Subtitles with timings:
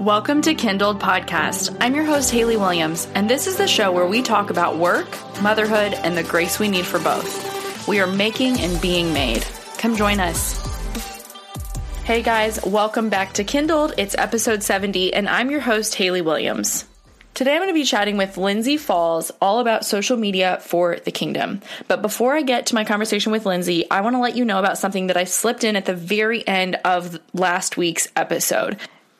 [0.00, 1.76] Welcome to Kindled Podcast.
[1.80, 5.08] I'm your host, Haley Williams, and this is the show where we talk about work,
[5.42, 7.88] motherhood, and the grace we need for both.
[7.88, 9.44] We are making and being made.
[9.78, 10.56] Come join us.
[12.04, 13.94] Hey guys, welcome back to Kindled.
[13.98, 16.87] It's episode 70, and I'm your host, Haley Williams.
[17.38, 21.12] Today I'm going to be chatting with Lindsay Falls all about social media for the
[21.12, 21.60] kingdom.
[21.86, 24.58] But before I get to my conversation with Lindsay, I want to let you know
[24.58, 28.76] about something that I slipped in at the very end of last week's episode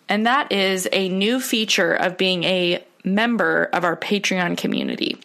[0.09, 5.17] and that is a new feature of being a member of our Patreon community.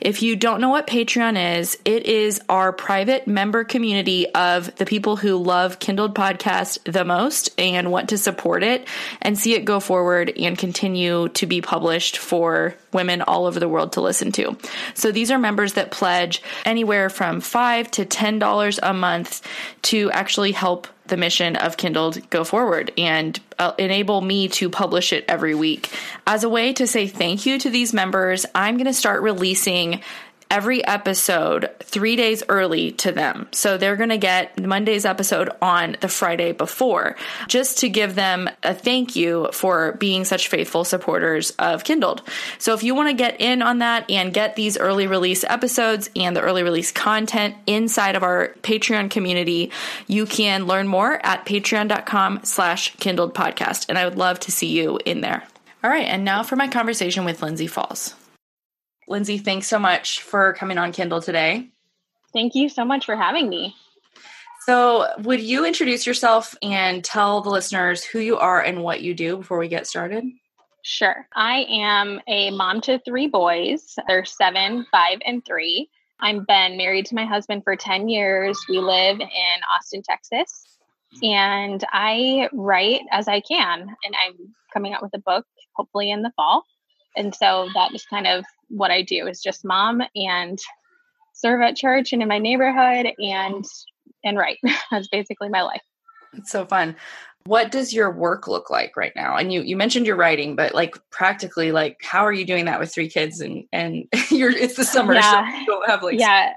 [0.00, 4.86] If you don't know what Patreon is, it is our private member community of the
[4.86, 8.86] people who love Kindled Podcast the most and want to support it
[9.20, 13.68] and see it go forward and continue to be published for women all over the
[13.68, 14.56] world to listen to.
[14.94, 19.42] So these are members that pledge anywhere from 5 to $10 a month
[19.82, 25.12] to actually help the mission of Kindled go forward and uh, enable me to publish
[25.12, 25.90] it every week.
[26.26, 30.00] As a way to say thank you to these members, I'm going to start releasing
[30.52, 33.48] every episode three days early to them.
[33.52, 37.16] So they're going to get Monday's episode on the Friday before,
[37.48, 42.22] just to give them a thank you for being such faithful supporters of Kindled.
[42.58, 46.10] So if you want to get in on that and get these early release episodes
[46.14, 49.72] and the early release content inside of our Patreon community,
[50.06, 53.86] you can learn more at patreon.com slash kindled podcast.
[53.88, 55.44] And I would love to see you in there.
[55.82, 58.14] All right, and now for my conversation with Lindsay Falls.
[59.08, 61.68] Lindsay, thanks so much for coming on Kindled today.
[62.32, 63.74] Thank you so much for having me.
[64.64, 69.12] So, would you introduce yourself and tell the listeners who you are and what you
[69.12, 70.24] do before we get started?
[70.82, 71.26] Sure.
[71.34, 73.96] I am a mom to three boys.
[74.06, 75.88] They're seven, five, and three.
[76.20, 78.58] I've been married to my husband for 10 years.
[78.68, 79.28] We live in
[79.74, 80.78] Austin, Texas.
[81.22, 83.80] And I write as I can.
[83.80, 86.64] And I'm coming out with a book hopefully in the fall.
[87.16, 90.58] And so that is kind of what I do is just mom and
[91.34, 93.64] serve at church and in my neighborhood and
[94.24, 94.58] and write.
[94.90, 95.82] That's basically my life.
[96.34, 96.96] It's so fun.
[97.44, 99.36] What does your work look like right now?
[99.36, 102.80] And you you mentioned your writing, but like practically, like how are you doing that
[102.80, 105.52] with three kids and and you're it's the summer, yeah.
[105.52, 106.52] so you don't have like yeah.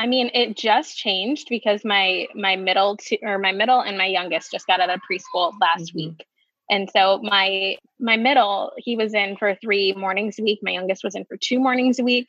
[0.00, 4.06] I mean, it just changed because my my middle to, or my middle and my
[4.06, 6.10] youngest just got out of preschool last mm-hmm.
[6.10, 6.26] week.
[6.70, 10.60] And so my my middle, he was in for three mornings a week.
[10.62, 12.26] My youngest was in for two mornings a week.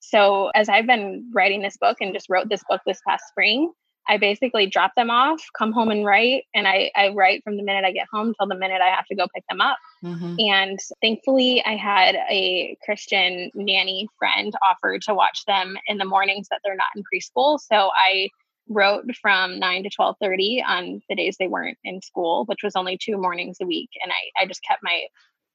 [0.00, 3.72] So as I've been writing this book and just wrote this book this past spring,
[4.08, 6.44] I basically drop them off, come home and write.
[6.54, 9.06] And I, I write from the minute I get home till the minute I have
[9.06, 9.76] to go pick them up.
[10.04, 10.34] Mm-hmm.
[10.40, 16.48] And thankfully, I had a Christian nanny friend offer to watch them in the mornings
[16.50, 17.60] that they're not in preschool.
[17.60, 18.28] So I
[18.68, 22.96] wrote from 9 to 12.30 on the days they weren't in school which was only
[22.96, 25.02] two mornings a week and i, I just kept my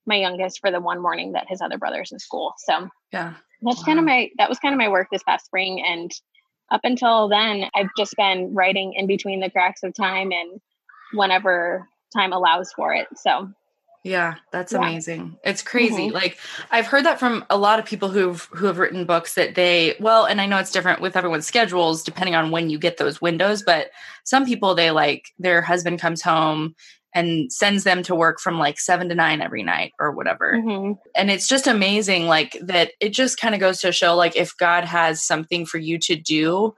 [0.07, 2.53] my youngest for the one morning that his other brother's in school.
[2.59, 3.34] So yeah.
[3.62, 3.84] that's wow.
[3.85, 6.09] kind of my that was kind of my work this past spring and
[6.72, 10.59] up until then i've just been writing in between the cracks of time and
[11.13, 13.07] whenever time allows for it.
[13.16, 13.50] So
[14.03, 14.80] yeah, that's yeah.
[14.80, 15.38] amazing.
[15.44, 16.08] It's crazy.
[16.08, 16.16] Mm-hmm.
[16.16, 16.38] Like
[16.72, 19.96] I've heard that from a lot of people who've who have written books that they
[20.00, 23.22] well, and I know it's different with everyone's schedules depending on when you get those
[23.22, 23.91] windows, but
[24.24, 26.75] some people they like their husband comes home
[27.13, 30.53] and sends them to work from like 7 to 9 every night or whatever.
[30.53, 30.94] Mm-hmm.
[31.16, 34.56] And it's just amazing like that it just kind of goes to show like if
[34.57, 36.75] God has something for you to do,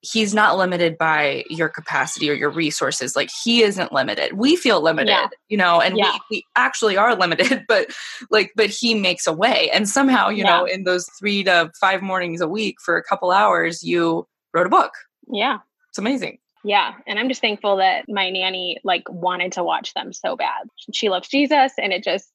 [0.00, 3.16] he's not limited by your capacity or your resources.
[3.16, 4.34] Like he isn't limited.
[4.34, 5.28] We feel limited yeah.
[5.48, 6.12] you know and yeah.
[6.30, 7.88] we, we actually are limited but
[8.30, 9.70] like but he makes a way.
[9.70, 10.58] And somehow you yeah.
[10.58, 14.66] know in those three to five mornings a week for a couple hours you wrote
[14.66, 14.92] a book.
[15.30, 15.58] Yeah.
[15.90, 16.38] It's amazing.
[16.64, 16.94] Yeah.
[17.06, 20.68] And i'm just thankful that my nanny like wanted to watch them so bad.
[20.92, 22.30] She loves jesus and it just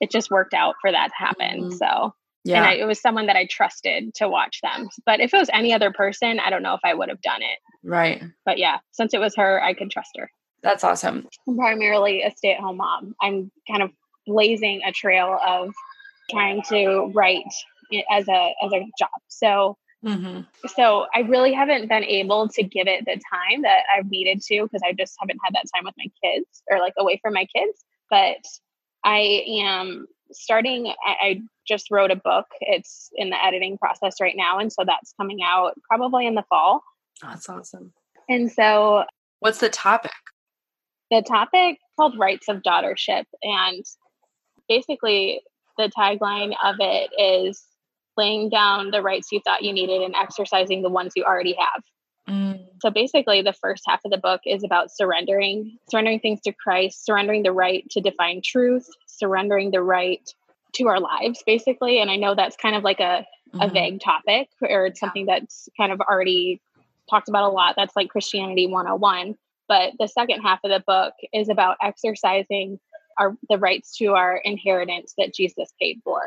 [0.00, 1.60] it just worked out for that to happen.
[1.60, 1.76] Mm-hmm.
[1.76, 2.58] so yeah.
[2.58, 4.88] And I, it was someone that I trusted to watch them.
[5.06, 7.42] But if it was any other person, I don't know if I would have done
[7.42, 7.58] it.
[7.82, 8.22] Right.
[8.44, 10.30] But yeah, since it was her, I could trust her.
[10.62, 11.26] That's awesome.
[11.48, 13.14] I'm primarily a stay at home mom.
[13.20, 13.90] I'm kind of
[14.26, 15.74] blazing a trail of
[16.30, 17.52] trying to write
[18.10, 19.10] as a as a job.
[19.28, 20.40] So Mm-hmm.
[20.76, 24.64] So I really haven't been able to give it the time that I've needed to
[24.64, 27.46] because I just haven't had that time with my kids or like away from my
[27.46, 27.84] kids.
[28.10, 28.44] But
[29.02, 32.46] I am starting, I, I just wrote a book.
[32.60, 34.58] It's in the editing process right now.
[34.58, 36.82] And so that's coming out probably in the fall.
[37.22, 37.92] Oh, that's awesome.
[38.28, 39.04] And so
[39.40, 40.12] what's the topic?
[41.10, 43.24] The topic called Rights of Daughtership.
[43.42, 43.84] And
[44.68, 45.40] basically,
[45.76, 47.62] the tagline of it is
[48.16, 51.82] laying down the rights you thought you needed and exercising the ones you already have.
[52.28, 52.64] Mm.
[52.80, 57.04] So basically, the first half of the book is about surrendering, surrendering things to Christ,
[57.04, 58.86] surrendering the right to define truth,
[59.18, 60.28] surrendering the right
[60.74, 62.00] to our lives, basically.
[62.00, 63.60] And I know that's kind of like a, mm-hmm.
[63.60, 66.60] a vague topic or it's something that's kind of already
[67.08, 67.74] talked about a lot.
[67.76, 69.36] That's like Christianity 101.
[69.68, 72.78] But the second half of the book is about exercising
[73.18, 76.20] our the rights to our inheritance that Jesus paid for.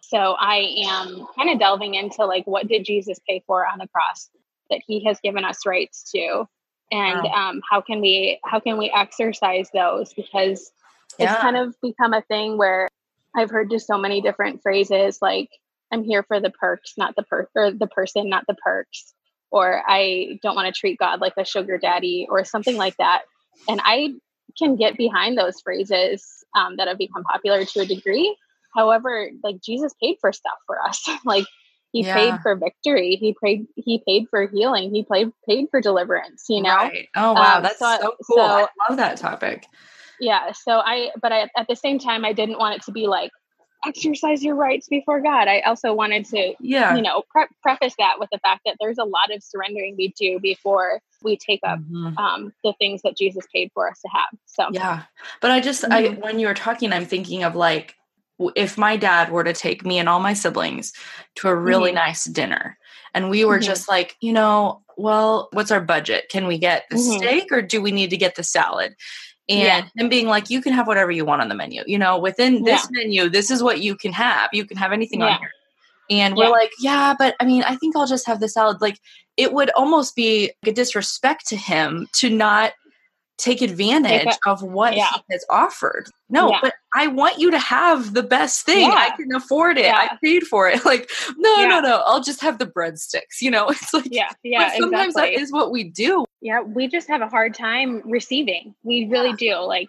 [0.00, 3.86] So I am kind of delving into like what did Jesus pay for on the
[3.88, 4.30] cross
[4.70, 6.46] that he has given us rights to
[6.90, 7.50] and wow.
[7.50, 10.72] um, how can we how can we exercise those because
[11.20, 11.34] yeah.
[11.34, 12.88] it's kind of become a thing where
[13.36, 15.50] I've heard just so many different phrases like
[15.92, 19.12] I'm here for the perks, not the per or the person, not the perks,
[19.50, 23.22] or I don't want to treat God like a sugar daddy or something like that.
[23.68, 24.10] And I
[24.56, 28.36] can get behind those phrases um, that have become popular to a degree.
[28.74, 31.08] However, like Jesus paid for stuff for us.
[31.24, 31.46] like
[31.92, 32.14] he yeah.
[32.14, 33.16] paid for victory.
[33.16, 34.94] He paid he paid for healing.
[34.94, 36.76] He paid paid for deliverance, you know?
[36.76, 37.08] Right.
[37.16, 38.36] Oh wow, um, that's so, so cool.
[38.36, 39.66] So, I love that topic.
[40.20, 40.52] Yeah.
[40.52, 43.30] So I but I at the same time I didn't want it to be like
[43.86, 45.48] exercise your rights before God.
[45.48, 48.98] I also wanted to, yeah, you know, pre- preface that with the fact that there's
[48.98, 52.16] a lot of surrendering we do before we take up mm-hmm.
[52.18, 54.28] um, the things that Jesus paid for us to have.
[54.46, 55.04] So yeah,
[55.40, 55.92] but I just, mm-hmm.
[55.92, 57.94] I when you were talking, I'm thinking of like
[58.54, 60.92] if my dad were to take me and all my siblings
[61.36, 61.96] to a really mm-hmm.
[61.96, 62.78] nice dinner,
[63.14, 63.66] and we were mm-hmm.
[63.66, 66.28] just like, you know, well, what's our budget?
[66.30, 67.18] Can we get the mm-hmm.
[67.18, 68.94] steak or do we need to get the salad?
[69.50, 70.02] And yeah.
[70.02, 72.62] him being like you can have whatever you want on the menu you know within
[72.62, 73.02] this yeah.
[73.02, 75.26] menu this is what you can have you can have anything yeah.
[75.26, 75.50] on here.
[76.08, 78.80] And we're like yeah but i mean i think i'll just have the salad.
[78.80, 78.98] Like
[79.36, 82.72] it would almost be a disrespect to him to not
[83.38, 85.00] take advantage take a, of what he
[85.30, 86.08] has offered.
[86.28, 88.90] No but i want you to have the best thing.
[88.90, 89.92] I can afford it.
[89.92, 90.84] I paid for it.
[90.90, 93.68] Like no no no i'll just have the breadsticks you know?
[93.70, 94.30] It's like yeah.
[94.42, 95.36] Yeah sometimes exactly.
[95.36, 98.74] that is what we do yeah, we just have a hard time receiving.
[98.82, 99.56] We really do.
[99.56, 99.88] Like,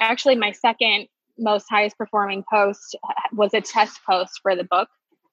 [0.00, 1.08] actually, my second
[1.38, 2.96] most highest performing post
[3.32, 4.88] was a test post for the book.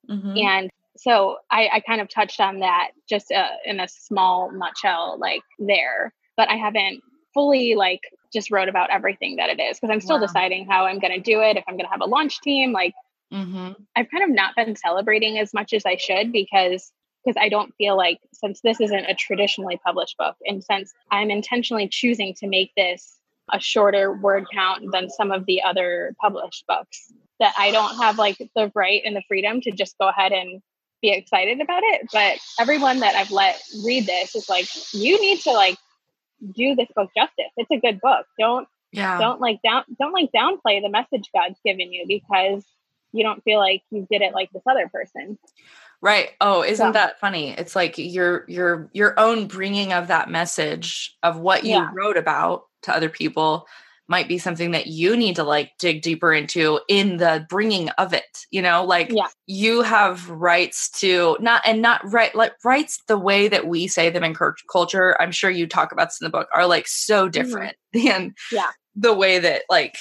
[0.09, 0.37] Mm-hmm.
[0.37, 5.17] And so I, I, kind of touched on that just uh, in a small nutshell,
[5.19, 7.01] like there, but I haven't
[7.33, 8.01] fully like
[8.33, 10.25] just wrote about everything that it is because I'm still wow.
[10.25, 11.57] deciding how I'm going to do it.
[11.57, 12.93] If I'm going to have a launch team, like
[13.31, 13.73] mm-hmm.
[13.95, 16.91] I've kind of not been celebrating as much as I should because
[17.23, 21.31] because I don't feel like since this isn't a traditionally published book, and since I'm
[21.31, 23.17] intentionally choosing to make this
[23.51, 28.17] a shorter word count than some of the other published books, that I don't have
[28.17, 30.61] like the right and the freedom to just go ahead and
[31.01, 32.07] be excited about it.
[32.11, 35.77] But everyone that I've let read this is like, you need to like
[36.55, 37.51] do this book justice.
[37.57, 38.25] It's a good book.
[38.39, 39.19] Don't yeah.
[39.19, 42.65] don't like down don't like downplay the message God's given you because
[43.11, 45.37] you don't feel like you did it like this other person.
[46.01, 46.31] Right.
[46.39, 46.91] Oh, isn't yeah.
[46.93, 47.51] that funny?
[47.51, 51.89] It's like your your your own bringing of that message of what you yeah.
[51.93, 53.67] wrote about to other people
[54.09, 58.11] might be something that you need to like dig deeper into in the bringing of
[58.11, 59.27] it you know like yeah.
[59.45, 64.09] you have rights to not and not right like rights the way that we say
[64.09, 64.35] them in
[64.71, 67.31] culture i'm sure you talk about this in the book are like so mm-hmm.
[67.31, 68.07] different mm-hmm.
[68.07, 69.95] than yeah the way that like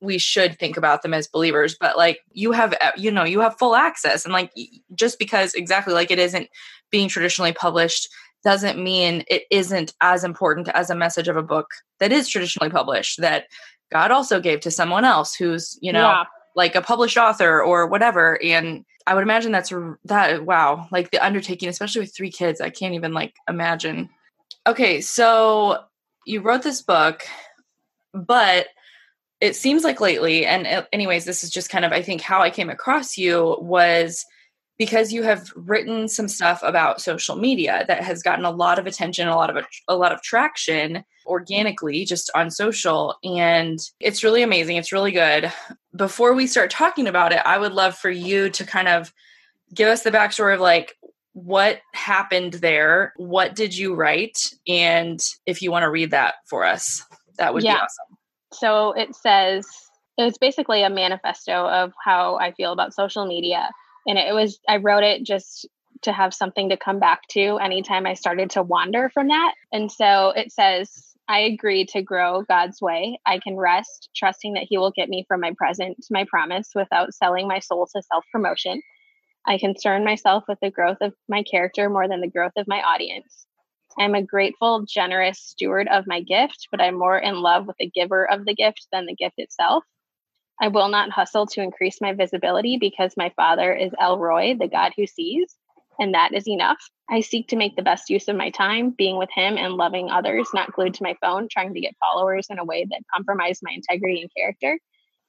[0.00, 3.40] we should think about them as believers but like you have uh, you know you
[3.40, 4.52] have full access and like
[4.94, 6.48] just because exactly like it isn't
[6.90, 8.08] being traditionally published
[8.44, 12.70] doesn't mean it isn't as important as a message of a book that is traditionally
[12.70, 13.46] published that
[13.90, 16.24] God also gave to someone else who's, you know, yeah.
[16.54, 18.42] like a published author or whatever.
[18.42, 19.72] And I would imagine that's
[20.04, 24.10] that, wow, like the undertaking, especially with three kids, I can't even like imagine.
[24.66, 25.84] Okay, so
[26.26, 27.22] you wrote this book,
[28.12, 28.66] but
[29.44, 32.40] it seems like lately and uh, anyways this is just kind of i think how
[32.40, 34.24] i came across you was
[34.78, 38.86] because you have written some stuff about social media that has gotten a lot of
[38.86, 44.42] attention a lot of a lot of traction organically just on social and it's really
[44.42, 45.52] amazing it's really good
[45.94, 49.12] before we start talking about it i would love for you to kind of
[49.72, 50.96] give us the backstory of like
[51.32, 56.64] what happened there what did you write and if you want to read that for
[56.64, 57.04] us
[57.36, 57.74] that would yeah.
[57.74, 58.13] be awesome
[58.54, 59.66] so it says
[60.16, 63.70] it's basically a manifesto of how I feel about social media.
[64.06, 65.66] And it was, I wrote it just
[66.02, 69.54] to have something to come back to anytime I started to wander from that.
[69.72, 73.18] And so it says, I agree to grow God's way.
[73.24, 76.70] I can rest, trusting that He will get me from my present to my promise
[76.74, 78.82] without selling my soul to self promotion.
[79.46, 82.82] I concern myself with the growth of my character more than the growth of my
[82.82, 83.46] audience.
[83.98, 87.90] I'm a grateful, generous steward of my gift, but I'm more in love with the
[87.90, 89.84] giver of the gift than the gift itself.
[90.60, 94.68] I will not hustle to increase my visibility because my father is El Roi, the
[94.68, 95.56] God who sees,
[95.98, 96.78] and that is enough.
[97.10, 100.10] I seek to make the best use of my time, being with him and loving
[100.10, 103.60] others, not glued to my phone, trying to get followers in a way that compromise
[103.62, 104.78] my integrity and character.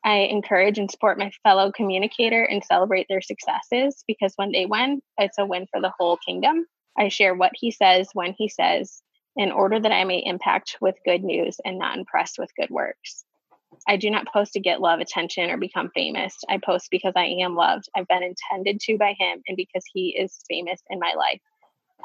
[0.03, 5.01] I encourage and support my fellow communicator and celebrate their successes because when they win,
[5.17, 6.65] it's a win for the whole kingdom.
[6.97, 9.01] I share what he says when he says,
[9.35, 13.25] in order that I may impact with good news and not impressed with good works.
[13.87, 16.37] I do not post to get love, attention, or become famous.
[16.49, 17.89] I post because I am loved.
[17.95, 21.41] I've been intended to by him and because he is famous in my life.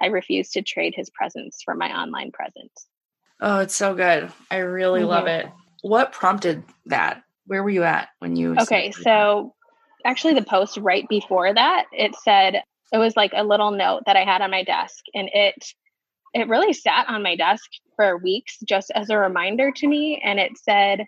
[0.01, 2.87] I refuse to trade his presence for my online presence.
[3.41, 4.31] Oh, it's so good.
[4.51, 5.09] I really mm-hmm.
[5.09, 5.47] love it.
[5.83, 7.23] What prompted that?
[7.47, 9.55] Where were you at when you Okay, so
[10.05, 14.17] actually the post right before that, it said it was like a little note that
[14.17, 15.75] I had on my desk and it
[16.33, 20.39] it really sat on my desk for weeks just as a reminder to me and
[20.39, 21.07] it said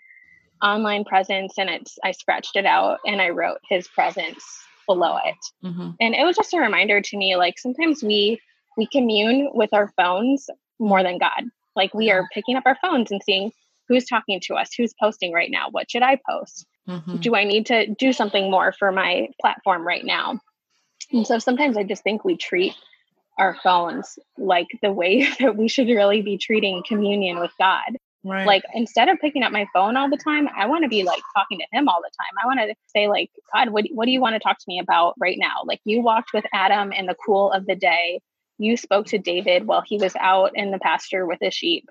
[0.62, 4.44] online presence and it's I scratched it out and I wrote his presence
[4.86, 5.66] below it.
[5.66, 5.90] Mm-hmm.
[6.00, 8.40] And it was just a reminder to me like sometimes we
[8.76, 10.48] we commune with our phones
[10.78, 11.44] more than God.
[11.76, 13.52] Like we are picking up our phones and seeing
[13.88, 16.66] who's talking to us, who's posting right now, what should I post?
[16.88, 17.16] Mm-hmm.
[17.16, 20.40] Do I need to do something more for my platform right now?
[21.12, 22.74] And so sometimes I just think we treat
[23.38, 27.96] our phones like the way that we should really be treating communion with God.
[28.24, 28.46] Right.
[28.46, 31.20] Like instead of picking up my phone all the time, I want to be like
[31.36, 32.42] talking to him all the time.
[32.42, 34.78] I want to say like, God, what what do you want to talk to me
[34.78, 35.62] about right now?
[35.64, 38.20] Like you walked with Adam in the cool of the day.
[38.58, 41.88] You spoke to David while he was out in the pasture with the sheep.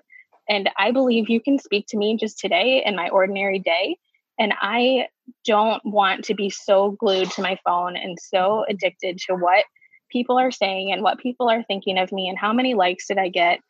[0.48, 3.98] And I believe you can speak to me just today in my ordinary day.
[4.38, 5.08] And I
[5.44, 8.70] don't want to be so glued to my phone and so mm-hmm.
[8.70, 9.64] addicted to what
[10.10, 13.18] people are saying and what people are thinking of me and how many likes did
[13.18, 13.60] I get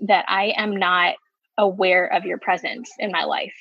[0.00, 1.14] that I am not
[1.58, 3.54] aware of your presence in my life.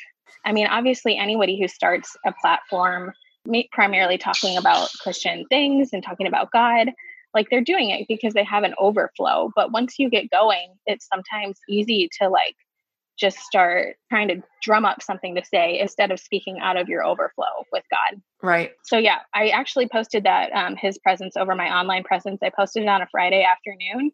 [0.43, 3.13] I mean, obviously, anybody who starts a platform
[3.71, 6.91] primarily talking about Christian things and talking about God,
[7.33, 9.51] like they're doing it because they have an overflow.
[9.55, 12.55] But once you get going, it's sometimes easy to like
[13.17, 17.05] just start trying to drum up something to say instead of speaking out of your
[17.05, 18.21] overflow with God.
[18.41, 18.71] Right.
[18.83, 22.39] So yeah, I actually posted that um, his presence over my online presence.
[22.43, 24.11] I posted it on a Friday afternoon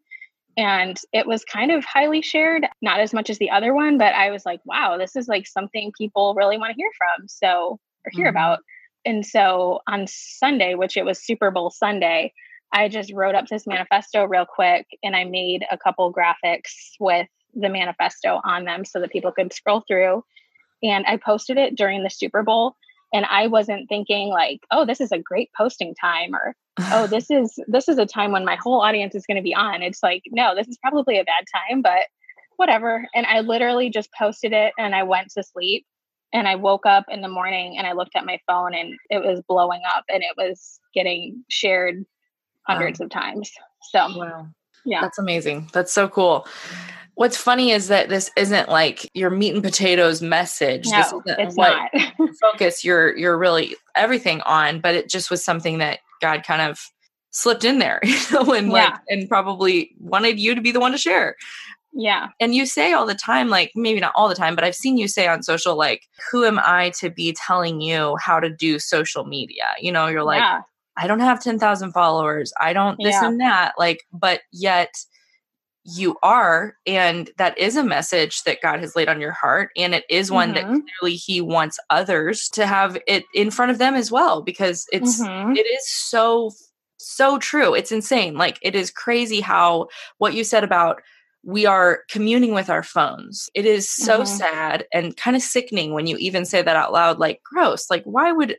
[0.56, 4.14] and it was kind of highly shared not as much as the other one but
[4.14, 7.78] i was like wow this is like something people really want to hear from so
[8.04, 8.36] or hear mm-hmm.
[8.36, 8.58] about
[9.04, 12.32] and so on sunday which it was super bowl sunday
[12.72, 17.28] i just wrote up this manifesto real quick and i made a couple graphics with
[17.54, 20.24] the manifesto on them so that people could scroll through.
[20.82, 22.76] And i posted it during the super bowl
[23.12, 26.54] and i wasn't thinking like oh this is a great posting time or
[26.92, 29.54] oh this is this is a time when my whole audience is going to be
[29.54, 29.82] on.
[29.82, 32.06] It's like no this is probably a bad time but
[32.56, 33.06] whatever.
[33.14, 35.86] And i literally just posted it and i went to sleep
[36.32, 39.22] and i woke up in the morning and i looked at my phone and it
[39.22, 42.04] was blowing up and it was getting shared
[42.66, 43.06] hundreds wow.
[43.06, 43.50] of times.
[43.90, 44.46] So wow
[44.84, 46.46] yeah that's amazing that's so cool
[47.14, 50.86] What's funny is that this isn't like your meat and potatoes message.
[50.86, 52.30] No, this isn't it's what not.
[52.40, 56.80] focus you're you're really everything on, but it just was something that God kind of
[57.30, 58.72] slipped in there, you know, and yeah.
[58.72, 61.36] like and probably wanted you to be the one to share.
[61.94, 62.28] Yeah.
[62.40, 64.96] And you say all the time, like maybe not all the time, but I've seen
[64.96, 68.78] you say on social, like, who am I to be telling you how to do
[68.78, 69.64] social media?
[69.78, 70.62] You know, you're like, yeah.
[70.96, 72.52] I don't have 10,000 followers.
[72.60, 73.26] I don't this yeah.
[73.26, 73.74] and that.
[73.78, 74.94] Like, but yet
[75.84, 79.94] you are and that is a message that god has laid on your heart and
[79.94, 80.74] it is one mm-hmm.
[80.74, 84.86] that clearly he wants others to have it in front of them as well because
[84.92, 85.56] it's mm-hmm.
[85.56, 86.50] it is so
[86.98, 91.02] so true it's insane like it is crazy how what you said about
[91.44, 94.24] we are communing with our phones it is so mm-hmm.
[94.24, 98.04] sad and kind of sickening when you even say that out loud like gross like
[98.04, 98.56] why would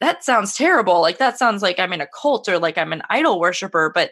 [0.00, 3.02] that sounds terrible like that sounds like i'm in a cult or like i'm an
[3.10, 4.10] idol worshiper but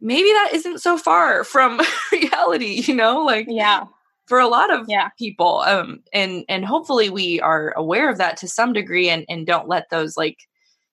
[0.00, 1.80] maybe that isn't so far from
[2.12, 3.24] reality, you know?
[3.24, 3.84] Like yeah.
[4.26, 5.10] For a lot of yeah.
[5.18, 5.60] people.
[5.66, 9.68] Um and and hopefully we are aware of that to some degree and and don't
[9.68, 10.38] let those like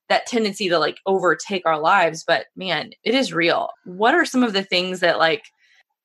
[0.10, 3.70] that tendency to like overtake our lives, but man, it is real.
[3.86, 5.46] What are some of the things that like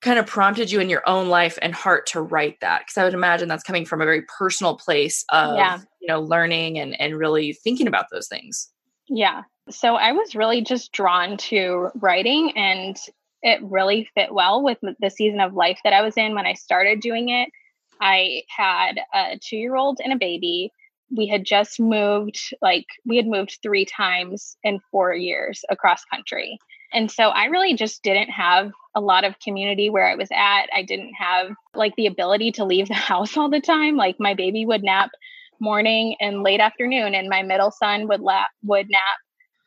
[0.01, 3.05] kind of prompted you in your own life and heart to write that because i
[3.05, 5.79] would imagine that's coming from a very personal place of yeah.
[6.01, 8.71] you know learning and and really thinking about those things
[9.09, 12.97] yeah So I was really just drawn to writing and
[13.43, 16.55] it really fit well with the season of life that I was in when I
[16.55, 17.51] started doing it.
[18.01, 20.73] I had a two year old and a baby.
[21.11, 26.59] We had just moved, like, we had moved three times in four years across country.
[26.93, 30.67] And so I really just didn't have a lot of community where I was at.
[30.75, 33.97] I didn't have like the ability to leave the house all the time.
[33.97, 35.11] Like my baby would nap
[35.61, 39.19] morning and late afternoon and my middle son would lap would nap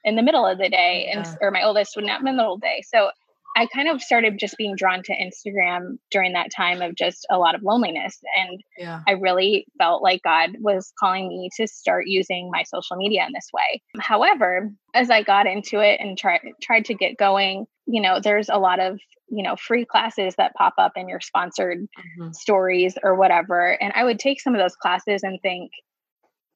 [0.06, 1.36] in the middle of the day and yeah.
[1.42, 2.82] or my oldest would nap in the middle of the day.
[2.88, 3.12] So
[3.56, 7.38] I kind of started just being drawn to Instagram during that time of just a
[7.38, 8.20] lot of loneliness.
[8.38, 9.02] And yeah.
[9.08, 13.34] I really felt like God was calling me to start using my social media in
[13.34, 13.82] this way.
[14.00, 18.50] However, as I got into it and try, tried to get going, you know, there's
[18.50, 22.32] a lot of, you know, free classes that pop up in your sponsored mm-hmm.
[22.32, 23.72] stories or whatever.
[23.82, 25.72] And I would take some of those classes and think,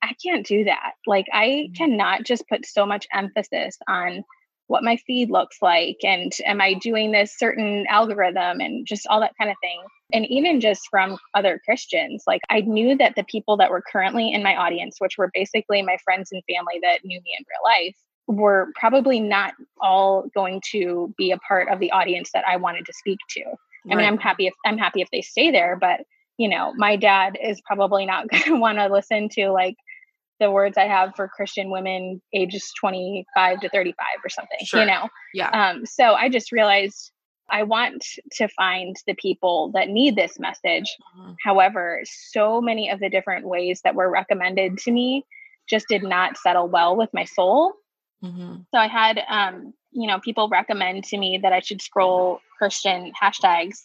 [0.02, 0.92] I can't do that.
[1.06, 1.74] Like I mm-hmm.
[1.74, 4.24] cannot just put so much emphasis on
[4.68, 9.20] what my feed looks like and am I doing this certain algorithm and just all
[9.20, 9.82] that kind of thing.
[10.14, 14.32] And even just from other Christians, like I knew that the people that were currently
[14.32, 17.86] in my audience, which were basically my friends and family that knew me in real
[17.86, 17.96] life,
[18.28, 22.86] were probably not all going to be a part of the audience that I wanted
[22.88, 23.42] to speak to.
[23.42, 23.98] I right.
[23.98, 26.02] mean, I'm happy if I'm happy if they stay there, but
[26.38, 29.76] you know, my dad is probably not going to want to listen to like
[30.40, 34.82] the words I have for Christian women ages 25 to 35 or something, sure.
[34.82, 35.10] you know?
[35.34, 35.50] Yeah.
[35.50, 37.12] Um, so I just realized
[37.50, 40.94] I want to find the people that need this message.
[41.18, 41.34] Mm-hmm.
[41.44, 45.26] However, so many of the different ways that were recommended to me
[45.70, 47.74] just did not settle well with my soul.
[48.24, 48.56] Mm-hmm.
[48.74, 53.12] So I had, um, you know, people recommend to me that I should scroll Christian
[53.22, 53.84] hashtags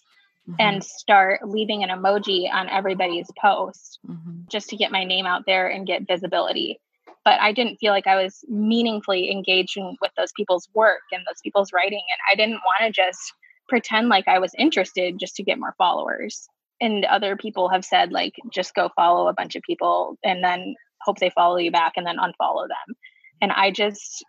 [0.51, 0.61] mm-hmm.
[0.61, 4.43] and start leaving an emoji on everybody's post mm-hmm.
[4.51, 6.81] just to get my name out there and get visibility.
[7.25, 11.41] But I didn't feel like I was meaningfully engaging with those people's work and those
[11.43, 12.03] people's writing.
[12.11, 13.35] And I didn't want to just
[13.69, 16.49] pretend like I was interested just to get more followers.
[16.81, 20.75] And other people have said, like, just go follow a bunch of people and then
[21.03, 22.97] hope they follow you back and then unfollow them.
[23.43, 24.25] And I just,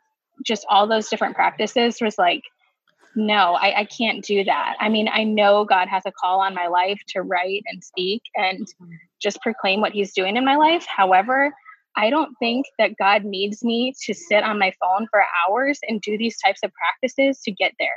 [0.45, 2.41] just all those different practices was like,
[3.15, 4.75] no, I, I can't do that.
[4.79, 8.21] I mean, I know God has a call on my life to write and speak
[8.35, 8.91] and mm-hmm.
[9.21, 10.85] just proclaim what He's doing in my life.
[10.85, 11.53] However,
[11.97, 16.01] I don't think that God needs me to sit on my phone for hours and
[16.01, 17.89] do these types of practices to get there.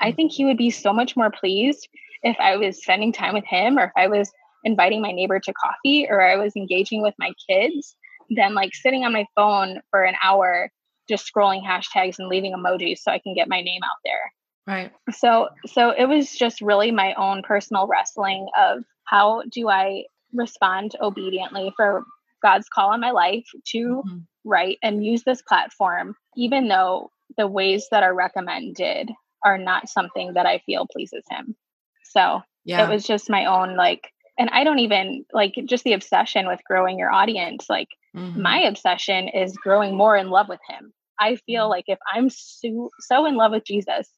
[0.00, 1.88] I think He would be so much more pleased
[2.22, 4.30] if I was spending time with Him or if I was
[4.64, 7.96] inviting my neighbor to coffee or I was engaging with my kids
[8.30, 10.70] than like sitting on my phone for an hour
[11.08, 14.32] just scrolling hashtags and leaving emojis so I can get my name out there.
[14.66, 14.92] Right.
[15.12, 20.92] So so it was just really my own personal wrestling of how do I respond
[21.00, 22.04] obediently for
[22.42, 24.18] God's call on my life to mm-hmm.
[24.44, 29.10] write and use this platform even though the ways that are recommended
[29.44, 31.54] are not something that I feel pleases him.
[32.02, 32.84] So yeah.
[32.84, 36.60] it was just my own like and I don't even like just the obsession with
[36.68, 38.42] growing your audience like Mm-hmm.
[38.42, 40.92] My obsession is growing more in love with him.
[41.18, 41.70] I feel mm-hmm.
[41.70, 44.08] like if I'm so, so in love with Jesus,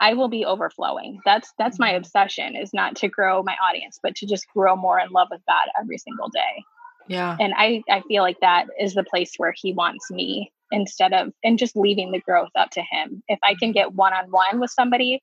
[0.00, 1.20] I will be overflowing.
[1.24, 1.98] That's that's my mm-hmm.
[1.98, 5.40] obsession is not to grow my audience, but to just grow more in love with
[5.48, 6.64] God every single day.
[7.08, 7.36] Yeah.
[7.38, 11.32] And I I feel like that is the place where he wants me instead of
[11.44, 13.22] and just leaving the growth up to him.
[13.28, 13.72] If I can mm-hmm.
[13.72, 15.22] get one on one with somebody,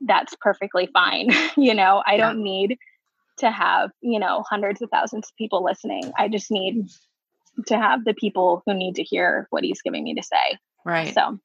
[0.00, 1.30] that's perfectly fine.
[1.56, 2.26] you know, I yeah.
[2.26, 2.78] don't need
[3.40, 6.12] to have, you know, hundreds of thousands of people listening.
[6.18, 6.86] I just need
[7.66, 10.58] to have the people who need to hear what he's giving me to say.
[10.84, 11.14] Right.
[11.14, 11.38] So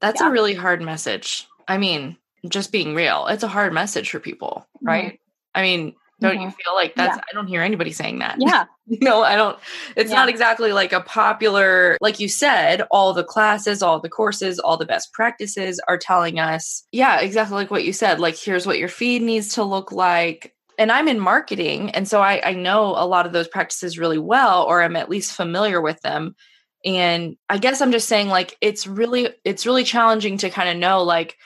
[0.00, 0.28] that's yeah.
[0.28, 1.46] a really hard message.
[1.66, 2.16] I mean,
[2.48, 5.06] just being real, it's a hard message for people, right?
[5.06, 5.14] Mm-hmm.
[5.54, 6.42] I mean, don't mm-hmm.
[6.42, 7.22] you feel like that's yeah.
[7.30, 8.36] I don't hear anybody saying that.
[8.38, 8.64] Yeah.
[8.86, 9.58] you know, I don't
[9.96, 10.16] it's yeah.
[10.16, 14.76] not exactly like a popular like you said, all the classes, all the courses, all
[14.76, 18.78] the best practices are telling us, yeah, exactly like what you said, like here's what
[18.78, 21.90] your feed needs to look like and I'm in marketing.
[21.90, 25.10] And so I, I know a lot of those practices really well, or I'm at
[25.10, 26.36] least familiar with them.
[26.84, 30.76] And I guess I'm just saying like it's really it's really challenging to kind of
[30.76, 31.36] know like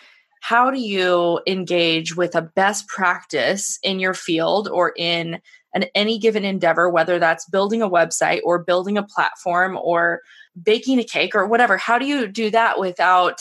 [0.42, 5.40] how do you engage with a best practice in your field or in
[5.74, 10.20] an any given endeavor whether that's building a website or building a platform or
[10.62, 13.40] baking a cake or whatever how do you do that without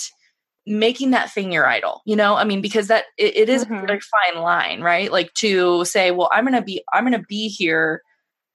[0.71, 2.35] making that thing your idol you know?
[2.35, 3.75] I mean because that it, it is mm-hmm.
[3.75, 5.11] a very fine line right?
[5.11, 8.01] Like to say well i'm gonna be i'm gonna be here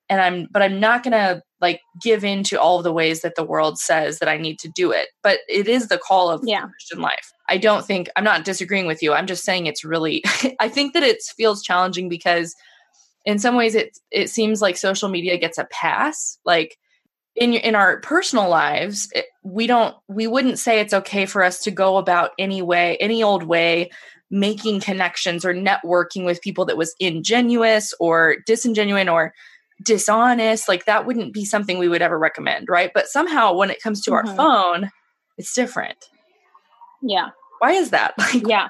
[0.08, 3.34] and i'm but i'm not gonna like give in to all of the ways that
[3.34, 5.08] the world says that i need to do it.
[5.22, 6.66] But it is the call of yeah.
[6.66, 7.32] christian life.
[7.48, 9.12] I don't think i'm not disagreeing with you.
[9.12, 10.22] I'm just saying it's really
[10.60, 12.54] i think that it feels challenging because
[13.26, 16.38] in some ways it it seems like social media gets a pass.
[16.44, 16.78] Like
[17.36, 21.60] in in our personal lives, it, we don't we wouldn't say it's okay for us
[21.62, 23.90] to go about any way, any old way
[24.30, 29.32] making connections or networking with people that was ingenuous or disingenuous or
[29.82, 30.68] dishonest.
[30.68, 32.90] Like that wouldn't be something we would ever recommend right?
[32.92, 34.28] But somehow when it comes to mm-hmm.
[34.28, 34.90] our phone
[35.38, 36.06] it's different.
[37.02, 37.28] Yeah.
[37.58, 38.14] Why is that?
[38.18, 38.68] Like yeah.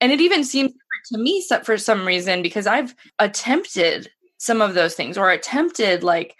[0.00, 0.72] and it even seems
[1.06, 6.36] to me for some reason because i've attempted some of those things or attempted like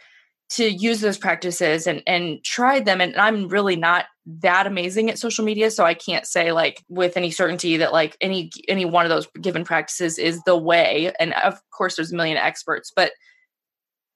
[0.53, 5.19] to use those practices and and tried them and i'm really not that amazing at
[5.19, 9.05] social media so i can't say like with any certainty that like any any one
[9.05, 13.12] of those given practices is the way and of course there's a million experts but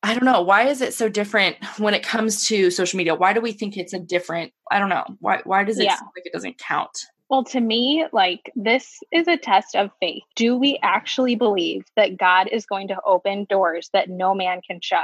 [0.03, 3.33] i don't know why is it so different when it comes to social media why
[3.33, 5.99] do we think it's a different i don't know why why does it yeah.
[6.15, 10.23] like it doesn't count well, to me, like this is a test of faith.
[10.37, 14.81] Do we actually believe that God is going to open doors that no man can
[14.81, 15.03] shut?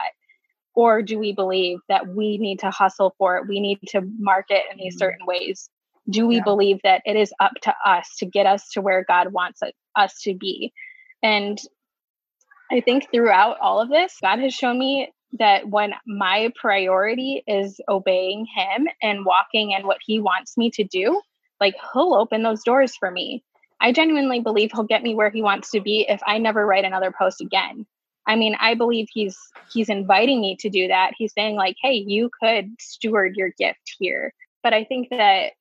[0.75, 3.49] Or do we believe that we need to hustle for it?
[3.49, 4.99] We need to market in these mm-hmm.
[4.99, 5.69] certain ways.
[6.11, 6.45] Do we yeah.
[6.45, 9.61] believe that it is up to us to get us to where god wants
[9.97, 10.73] us to be?
[11.23, 11.61] And
[12.73, 17.81] i think throughout all of this god has shown me that when my priority is
[17.89, 21.21] obeying him and walking in what he wants me to do
[21.61, 23.45] like he'll open those doors for me.
[23.81, 26.85] I genuinely believe he'll get me where he wants to be if i never write
[26.85, 27.87] another post again
[28.27, 29.37] I mean, I believe he's
[29.73, 31.13] he's inviting me to do that.
[31.17, 34.33] He's saying like, "Hey, you could steward your gift here."
[34.63, 35.53] But I think that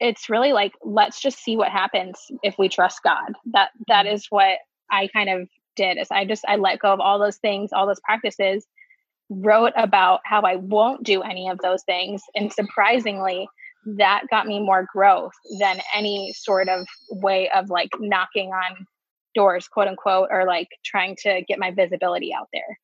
[0.00, 3.34] it's really like let's just see what happens if we trust God.
[3.52, 4.14] That that mm-hmm.
[4.14, 4.58] is what
[4.90, 5.98] I kind of did.
[5.98, 8.66] Is I just I let go of all those things, all those practices,
[9.28, 13.48] wrote about how I won't do any of those things, and surprisingly,
[13.86, 18.86] that got me more growth than any sort of way of like knocking on
[19.34, 22.78] doors quote unquote or like trying to get my visibility out there.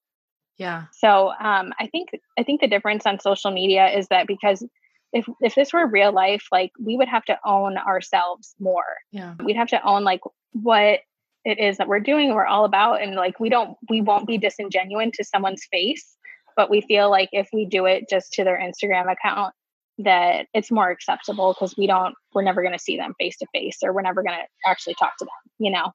[0.58, 0.84] Yeah.
[0.92, 4.64] So um i think i think the difference on social media is that because
[5.12, 8.96] if if this were real life like we would have to own ourselves more.
[9.12, 9.34] Yeah.
[9.44, 10.20] We'd have to own like
[10.52, 11.00] what
[11.46, 14.36] it is that we're doing we're all about and like we don't we won't be
[14.36, 16.16] disingenuous to someone's face
[16.56, 19.54] but we feel like if we do it just to their instagram account
[19.98, 23.46] that it's more acceptable because we don't we're never going to see them face to
[23.54, 25.92] face or we're never going to actually talk to them you know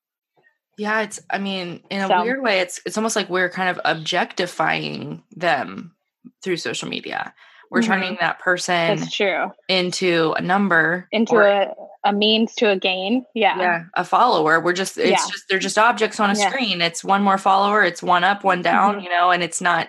[0.82, 3.70] yeah, it's I mean, in a so, weird way, it's it's almost like we're kind
[3.70, 5.94] of objectifying them
[6.42, 7.36] through social media.
[7.70, 7.92] We're mm-hmm.
[7.92, 9.52] turning that person That's true.
[9.70, 11.08] into a number.
[11.12, 13.26] Into or, a, a means to a gain.
[13.36, 13.60] Yeah.
[13.60, 13.84] Yeah.
[13.94, 14.60] A follower.
[14.60, 15.18] We're just it's yeah.
[15.18, 16.50] just they're just objects on a yeah.
[16.50, 16.82] screen.
[16.82, 19.04] It's one more follower, it's one up, one down, mm-hmm.
[19.04, 19.88] you know, and it's not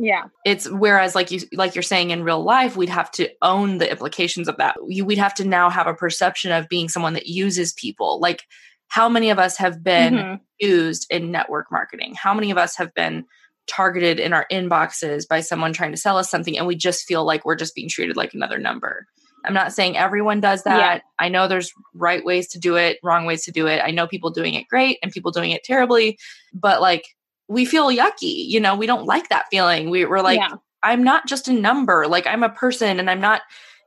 [0.00, 3.78] yeah it's whereas like you like you're saying in real life we'd have to own
[3.78, 7.14] the implications of that You, we'd have to now have a perception of being someone
[7.14, 8.44] that uses people like
[8.88, 10.34] how many of us have been mm-hmm.
[10.58, 12.14] used in network marketing?
[12.14, 13.24] How many of us have been
[13.66, 17.24] targeted in our inboxes by someone trying to sell us something and we just feel
[17.24, 19.06] like we're just being treated like another number?
[19.44, 20.96] I'm not saying everyone does that.
[20.96, 21.00] Yeah.
[21.18, 23.80] I know there's right ways to do it, wrong ways to do it.
[23.84, 26.18] I know people doing it great and people doing it terribly,
[26.52, 27.04] but like
[27.46, 29.90] we feel yucky, you know, we don't like that feeling.
[29.90, 30.56] We, we're like, yeah.
[30.82, 32.06] I'm not just a number.
[32.06, 33.42] Like I'm a person and I'm not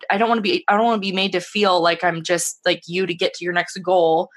[0.09, 2.23] I don't want to be I don't want to be made to feel like I'm
[2.23, 4.29] just like you to get to your next goal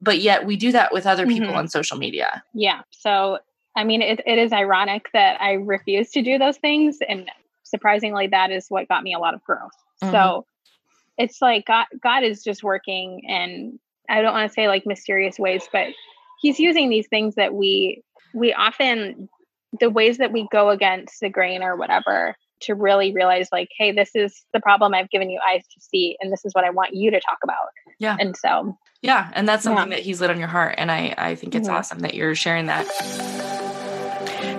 [0.00, 1.58] but yet we do that with other people mm-hmm.
[1.58, 2.42] on social media.
[2.54, 2.82] Yeah.
[2.90, 3.38] So,
[3.76, 6.98] I mean, it, it is ironic that I refuse to do those things.
[7.06, 7.30] And
[7.64, 9.72] surprisingly, that is what got me a lot of growth.
[10.02, 10.12] Mm-hmm.
[10.12, 10.46] So
[11.18, 15.38] it's like God, God is just working and I don't want to say like mysterious
[15.38, 15.88] ways, but
[16.40, 18.02] he's using these things that we,
[18.34, 19.28] we often,
[19.78, 23.92] the ways that we go against the grain or whatever to really realize like, hey,
[23.92, 26.70] this is the problem I've given you eyes to see, and this is what I
[26.70, 27.68] want you to talk about.
[27.98, 28.16] Yeah.
[28.18, 29.96] And so yeah, and that's something yeah.
[29.96, 31.76] that he's lit on your heart, and I I think it's mm-hmm.
[31.76, 32.86] awesome that you're sharing that.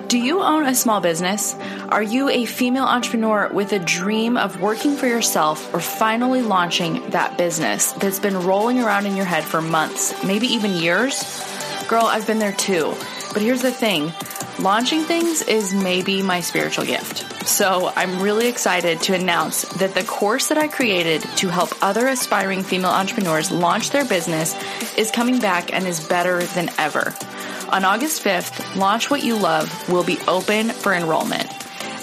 [0.07, 1.55] Do you own a small business?
[1.87, 7.09] Are you a female entrepreneur with a dream of working for yourself or finally launching
[7.11, 11.23] that business that's been rolling around in your head for months, maybe even years?
[11.87, 12.93] Girl, I've been there too.
[13.33, 14.11] But here's the thing
[14.59, 17.47] launching things is maybe my spiritual gift.
[17.47, 22.07] So I'm really excited to announce that the course that I created to help other
[22.07, 24.55] aspiring female entrepreneurs launch their business
[24.95, 27.13] is coming back and is better than ever.
[27.71, 31.49] On August 5th, Launch What You Love will be open for enrollment.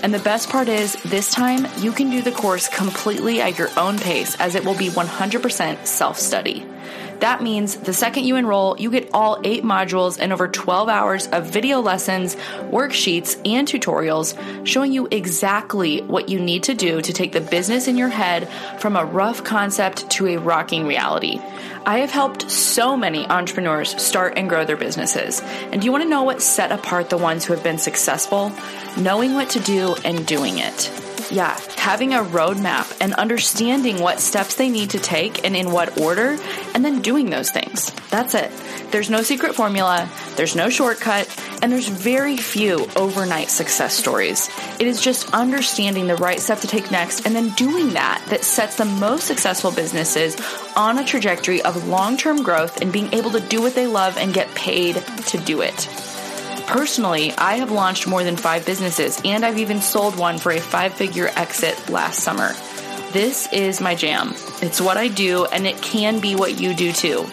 [0.03, 3.69] And the best part is, this time you can do the course completely at your
[3.77, 6.65] own pace as it will be 100% self study.
[7.21, 11.27] That means the second you enroll, you get all eight modules and over 12 hours
[11.29, 12.37] of video lessons,
[12.71, 17.89] worksheets, and tutorials showing you exactly what you need to do to take the business
[17.89, 21.41] in your head from a rough concept to a rocking reality.
[21.85, 25.41] I have helped so many entrepreneurs start and grow their businesses.
[25.73, 28.53] And do you want to know what set apart the ones who have been successful?
[28.97, 31.08] Knowing what to do and doing it.
[31.31, 36.01] Yeah, having a roadmap and understanding what steps they need to take and in what
[36.01, 36.39] order,
[36.75, 37.93] and then doing those things.
[38.09, 38.51] That's it.
[38.91, 41.29] There's no secret formula, there's no shortcut,
[41.61, 44.49] and there's very few overnight success stories.
[44.81, 48.45] It is just understanding the right step to take next and then doing that that
[48.45, 50.35] sets the most successful businesses
[50.77, 54.17] on a trajectory of long term growth and being able to do what they love
[54.17, 55.89] and get paid to do it.
[56.69, 60.61] Personally, I have launched more than five businesses and I've even sold one for a
[60.61, 62.53] five figure exit last summer.
[63.11, 64.35] This is my jam.
[64.61, 67.27] It's what I do and it can be what you do too.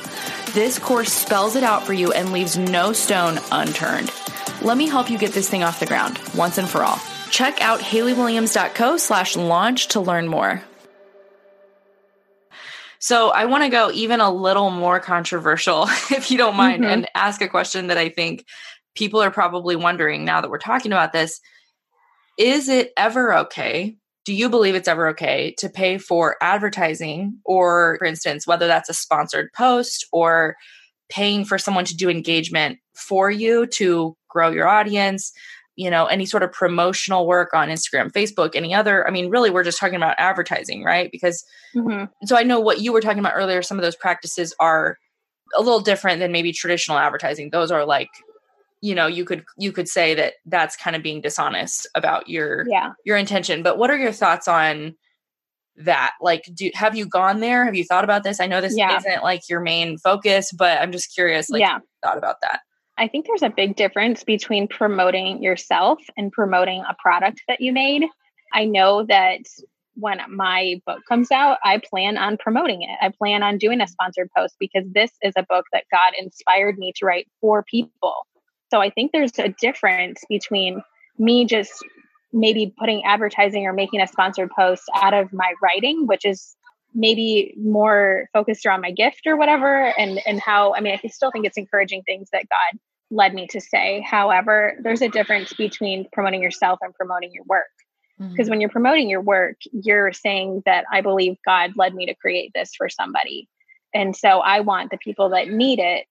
[0.53, 4.09] This course spells it out for you and leaves no stone unturned.
[4.61, 7.01] Let me help you get this thing off the ground once and for all.
[7.29, 10.63] Check out HaleyWilliams.co slash launch to learn more.
[12.99, 16.91] So I want to go even a little more controversial, if you don't mind, mm-hmm.
[16.91, 18.45] and ask a question that I think
[18.95, 21.39] people are probably wondering now that we're talking about this.
[22.37, 27.95] Is it ever okay do you believe it's ever okay to pay for advertising or
[27.99, 30.55] for instance whether that's a sponsored post or
[31.09, 35.31] paying for someone to do engagement for you to grow your audience
[35.75, 39.49] you know any sort of promotional work on instagram facebook any other i mean really
[39.49, 42.05] we're just talking about advertising right because mm-hmm.
[42.25, 44.97] so i know what you were talking about earlier some of those practices are
[45.55, 48.09] a little different than maybe traditional advertising those are like
[48.81, 52.65] you know you could you could say that that's kind of being dishonest about your
[52.69, 52.91] yeah.
[53.05, 54.95] your intention but what are your thoughts on
[55.77, 56.13] that?
[56.21, 57.65] Like do have you gone there?
[57.65, 58.39] Have you thought about this?
[58.39, 58.97] I know this yeah.
[58.97, 61.79] isn't like your main focus but i'm just curious like yeah.
[62.03, 62.61] thought about that.
[62.97, 67.73] I think there's a big difference between promoting yourself and promoting a product that you
[67.73, 68.05] made.
[68.53, 69.41] I know that
[69.95, 72.97] when my book comes out, I plan on promoting it.
[73.01, 76.77] I plan on doing a sponsored post because this is a book that God inspired
[76.77, 78.27] me to write for people.
[78.75, 80.83] So I think there's a difference between
[81.17, 81.71] me just
[82.33, 86.57] maybe putting advertising or making a sponsored post out of my writing, which is
[86.93, 91.31] maybe more focused around my gift or whatever and and how I mean I still
[91.31, 92.79] think it's encouraging things that God
[93.11, 94.01] led me to say.
[94.05, 97.67] However, there's a difference between promoting yourself and promoting your work.
[98.17, 98.49] Because mm-hmm.
[98.49, 102.51] when you're promoting your work, you're saying that I believe God led me to create
[102.53, 103.47] this for somebody.
[103.93, 106.07] And so I want the people that need it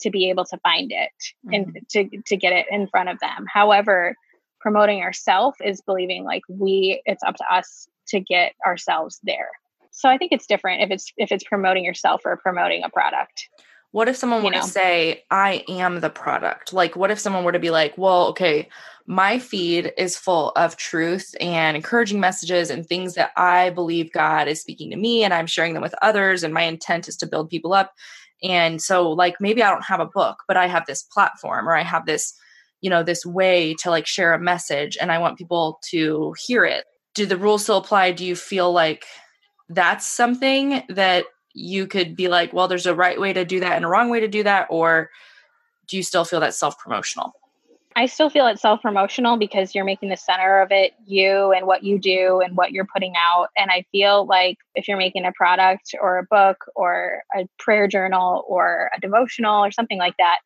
[0.00, 1.10] to be able to find it
[1.46, 1.54] mm-hmm.
[1.54, 3.46] and to to get it in front of them.
[3.52, 4.16] However,
[4.60, 9.50] promoting ourselves is believing like we it's up to us to get ourselves there.
[9.90, 13.48] So I think it's different if it's if it's promoting yourself or promoting a product.
[13.90, 14.60] What if someone were know?
[14.60, 16.74] to say, I am the product?
[16.74, 18.68] Like, what if someone were to be like, well, okay,
[19.06, 24.46] my feed is full of truth and encouraging messages and things that I believe God
[24.46, 27.26] is speaking to me, and I'm sharing them with others, and my intent is to
[27.26, 27.94] build people up.
[28.42, 31.76] And so, like, maybe I don't have a book, but I have this platform or
[31.76, 32.34] I have this,
[32.80, 36.64] you know, this way to like share a message and I want people to hear
[36.64, 36.84] it.
[37.14, 38.12] Do the rules still apply?
[38.12, 39.04] Do you feel like
[39.68, 43.72] that's something that you could be like, well, there's a right way to do that
[43.72, 44.68] and a wrong way to do that?
[44.70, 45.10] Or
[45.88, 47.32] do you still feel that self promotional?
[47.98, 51.66] I still feel it's self promotional because you're making the center of it you and
[51.66, 53.48] what you do and what you're putting out.
[53.56, 57.88] And I feel like if you're making a product or a book or a prayer
[57.88, 60.38] journal or a devotional or something like that,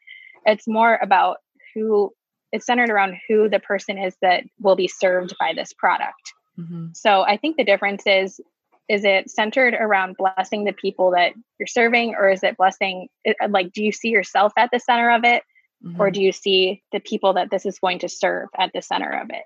[0.46, 1.40] it's more about
[1.74, 2.14] who
[2.52, 6.32] it's centered around who the person is that will be served by this product.
[6.58, 6.86] Mm-hmm.
[6.94, 8.40] So I think the difference is
[8.88, 13.08] is it centered around blessing the people that you're serving or is it blessing
[13.50, 15.42] like do you see yourself at the center of it
[15.84, 16.00] Mm-hmm.
[16.00, 19.10] Or do you see the people that this is going to serve at the center
[19.10, 19.44] of it?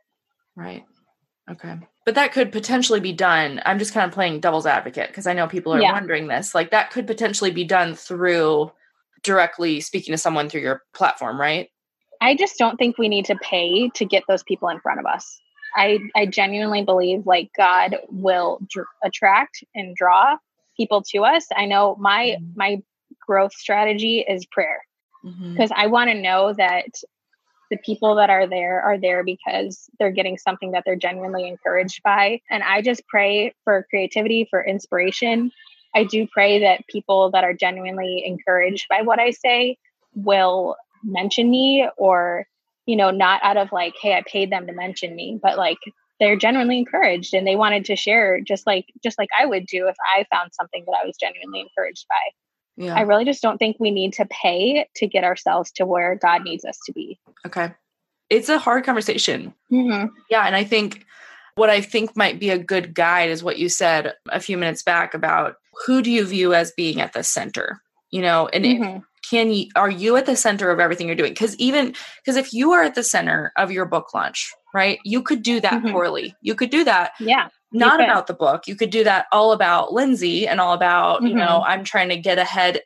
[0.54, 0.84] Right.
[1.50, 1.76] Okay.
[2.04, 3.60] But that could potentially be done.
[3.64, 5.92] I'm just kind of playing devil's advocate because I know people are yeah.
[5.92, 6.54] wondering this.
[6.54, 8.72] Like that could potentially be done through
[9.22, 11.70] directly speaking to someone through your platform, right?
[12.20, 15.06] I just don't think we need to pay to get those people in front of
[15.06, 15.40] us.
[15.74, 20.36] I I genuinely believe like God will dr- attract and draw
[20.76, 21.46] people to us.
[21.54, 22.52] I know my mm-hmm.
[22.56, 22.82] my
[23.26, 24.80] growth strategy is prayer
[25.26, 25.80] because mm-hmm.
[25.80, 26.86] I want to know that
[27.70, 32.02] the people that are there are there because they're getting something that they're genuinely encouraged
[32.04, 32.40] by.
[32.48, 35.50] And I just pray for creativity, for inspiration.
[35.94, 39.78] I do pray that people that are genuinely encouraged by what I say
[40.14, 42.46] will mention me or,
[42.86, 45.78] you know, not out of like, hey, I paid them to mention me, but like
[46.20, 49.88] they're genuinely encouraged and they wanted to share just like just like I would do
[49.88, 52.45] if I found something that I was genuinely encouraged by.
[52.76, 52.94] Yeah.
[52.94, 56.44] I really just don't think we need to pay to get ourselves to where God
[56.44, 57.18] needs us to be.
[57.46, 57.72] Okay.
[58.28, 59.54] It's a hard conversation.
[59.72, 60.06] Mm-hmm.
[60.30, 60.46] Yeah.
[60.46, 61.06] And I think
[61.54, 64.82] what I think might be a good guide is what you said a few minutes
[64.82, 67.80] back about who do you view as being at the center?
[68.10, 68.98] You know, and mm-hmm.
[69.28, 71.32] can you, are you at the center of everything you're doing?
[71.32, 74.98] Because even, because if you are at the center of your book launch, right?
[75.04, 75.92] You could do that mm-hmm.
[75.92, 76.34] poorly.
[76.42, 77.12] You could do that.
[77.20, 77.48] Yeah.
[77.72, 78.66] Not about the book.
[78.66, 81.26] You could do that all about Lindsay and all about, mm-hmm.
[81.28, 81.70] you know, mm-hmm.
[81.70, 82.80] I'm trying to get ahead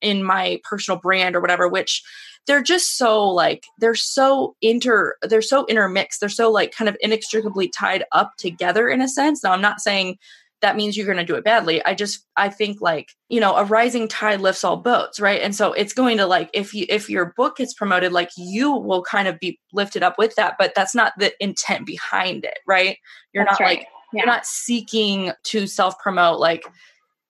[0.00, 2.02] in my personal brand or whatever, which
[2.46, 6.20] they're just so like they're so inter they're so intermixed.
[6.20, 9.42] They're so like kind of inextricably tied up together in a sense.
[9.42, 10.18] Now I'm not saying
[10.62, 11.84] that means you're going to do it badly.
[11.84, 15.40] I just I think like, you know, a rising tide lifts all boats, right?
[15.42, 18.72] And so it's going to like if you if your book is promoted like you
[18.72, 22.58] will kind of be lifted up with that, but that's not the intent behind it,
[22.66, 22.98] right?
[23.32, 23.78] You're that's not right.
[23.78, 24.22] like yeah.
[24.22, 26.64] you're not seeking to self promote like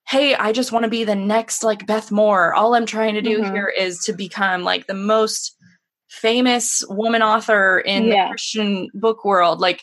[0.07, 2.53] hey, I just want to be the next like Beth Moore.
[2.53, 3.53] All I'm trying to do mm-hmm.
[3.53, 5.55] here is to become like the most
[6.09, 8.25] famous woman author in yeah.
[8.25, 9.59] the Christian book world.
[9.59, 9.81] Like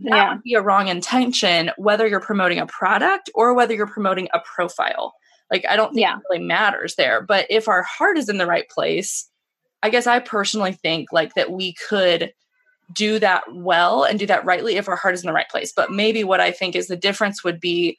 [0.00, 0.32] that yeah.
[0.32, 4.40] would be a wrong intention, whether you're promoting a product or whether you're promoting a
[4.40, 5.12] profile.
[5.50, 6.16] Like, I don't think yeah.
[6.16, 7.22] it really matters there.
[7.22, 9.30] But if our heart is in the right place,
[9.82, 12.32] I guess I personally think like that we could
[12.92, 15.72] do that well and do that rightly if our heart is in the right place.
[15.74, 17.98] But maybe what I think is the difference would be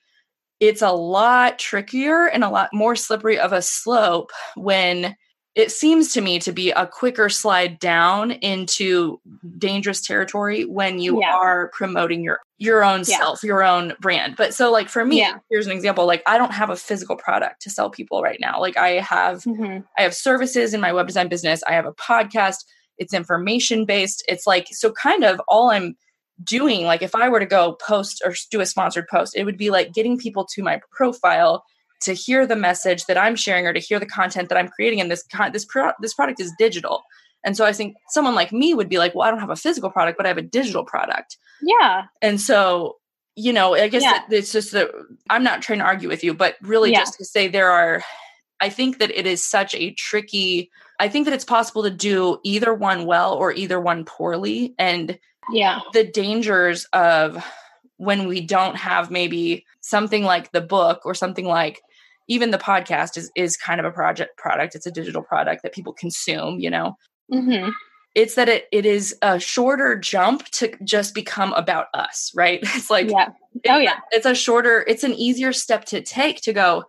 [0.60, 5.15] it's a lot trickier and a lot more slippery of a slope when
[5.58, 9.19] it seems to me to be a quicker slide down into
[9.58, 11.34] dangerous territory when you yeah.
[11.34, 13.17] are promoting your your own yeah.
[13.17, 15.38] self your own brand but so like for me yeah.
[15.50, 18.60] here's an example like i don't have a physical product to sell people right now
[18.60, 19.80] like i have mm-hmm.
[19.97, 22.63] i have services in my web design business i have a podcast
[22.97, 25.95] it's information based it's like so kind of all i'm
[26.43, 29.57] doing like if i were to go post or do a sponsored post it would
[29.57, 31.63] be like getting people to my profile
[32.01, 35.01] to hear the message that I'm sharing or to hear the content that I'm creating.
[35.01, 37.03] And this con- this pro- this product is digital.
[37.43, 39.55] And so I think someone like me would be like, well, I don't have a
[39.55, 41.38] physical product, but I have a digital product.
[41.62, 42.05] Yeah.
[42.21, 42.97] And so,
[43.36, 44.21] you know, I guess yeah.
[44.29, 44.89] it's just that
[45.29, 46.99] I'm not trying to argue with you, but really yeah.
[46.99, 48.03] just to say there are,
[48.60, 52.39] I think that it is such a tricky, I think that it's possible to do
[52.43, 54.74] either one well or either one poorly.
[54.80, 55.20] And
[55.52, 57.46] yeah, the dangers of
[57.98, 61.82] when we don't have maybe something like the book or something like
[62.28, 64.76] even the podcast is is kind of a project product.
[64.76, 66.98] It's a digital product that people consume you know?
[67.32, 67.72] Mm-hmm.
[68.15, 72.62] it's that it, it is a shorter jump to just become about us right?
[72.63, 73.32] It's like yeah.
[73.67, 74.00] oh yeah.
[74.12, 76.86] it's a shorter it's an easier step to take to go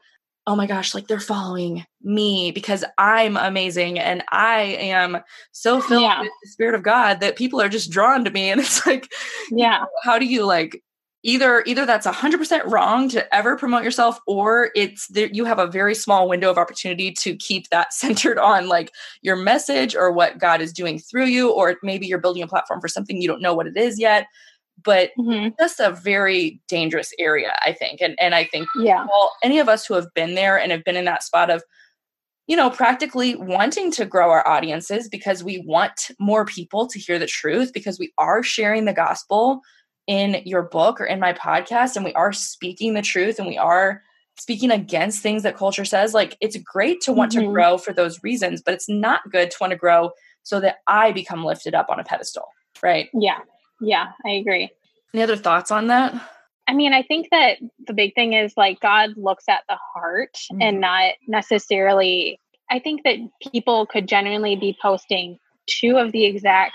[0.49, 5.19] oh my gosh like they're following me because i'm amazing and i am
[5.53, 6.23] so filled yeah.
[6.23, 8.51] with the spirit of god that people are just drawn to me.
[8.51, 9.13] And it's like
[9.51, 9.75] yeah.
[9.75, 10.83] you know, how do you like
[11.25, 15.67] either either that's 100% wrong to ever promote yourself or it's there, you have a
[15.67, 20.39] very small window of opportunity to keep that centered on like your message or what
[20.39, 23.43] god is doing through you or maybe you're building a platform for something you don't
[23.43, 24.27] know what it is yet
[24.83, 25.49] but mm-hmm.
[25.59, 29.69] just a very dangerous area i think and and i think yeah well any of
[29.69, 31.62] us who have been there and have been in that spot of
[32.47, 37.19] you know practically wanting to grow our audiences because we want more people to hear
[37.19, 39.61] the truth because we are sharing the gospel
[40.07, 43.59] in your book or in my podcast and we are speaking the truth and we
[43.59, 44.03] are
[44.38, 47.47] speaking against things that culture says like it's great to want mm-hmm.
[47.47, 50.11] to grow for those reasons but it's not good to want to grow
[50.43, 52.47] so that i become lifted up on a pedestal
[52.83, 53.38] right yeah
[53.81, 54.71] yeah i agree
[55.14, 56.14] any other thoughts on that
[56.67, 60.35] i mean i think that the big thing is like god looks at the heart
[60.35, 60.62] mm-hmm.
[60.62, 63.17] and not necessarily i think that
[63.53, 66.75] people could genuinely be posting two of the exact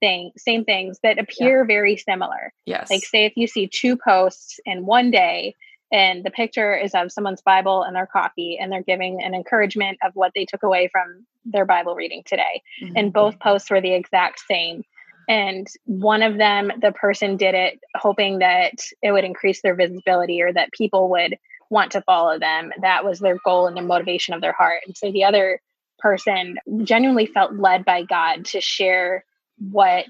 [0.00, 1.66] thing, same things that appear yeah.
[1.66, 2.52] very similar.
[2.66, 2.90] Yes.
[2.90, 5.54] Like say if you see two posts in one day
[5.90, 9.98] and the picture is of someone's Bible and their coffee and they're giving an encouragement
[10.04, 12.62] of what they took away from their Bible reading today.
[12.82, 12.96] Mm-hmm.
[12.96, 14.84] And both posts were the exact same.
[15.28, 20.40] And one of them, the person did it hoping that it would increase their visibility
[20.40, 21.36] or that people would
[21.70, 22.72] want to follow them.
[22.80, 24.80] That was their goal and the motivation of their heart.
[24.86, 25.60] And so the other
[25.98, 29.24] person genuinely felt led by God to share
[29.58, 30.06] what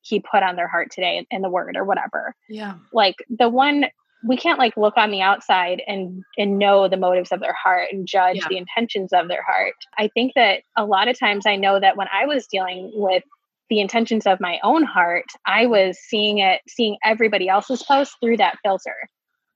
[0.00, 2.34] he put on their heart today in the word or whatever.
[2.48, 2.74] Yeah.
[2.92, 3.86] Like the one
[4.26, 7.88] we can't like look on the outside and and know the motives of their heart
[7.92, 8.48] and judge yeah.
[8.48, 9.74] the intentions of their heart.
[9.98, 13.24] I think that a lot of times I know that when I was dealing with
[13.70, 18.38] the intentions of my own heart, I was seeing it seeing everybody else's posts through
[18.38, 18.96] that filter.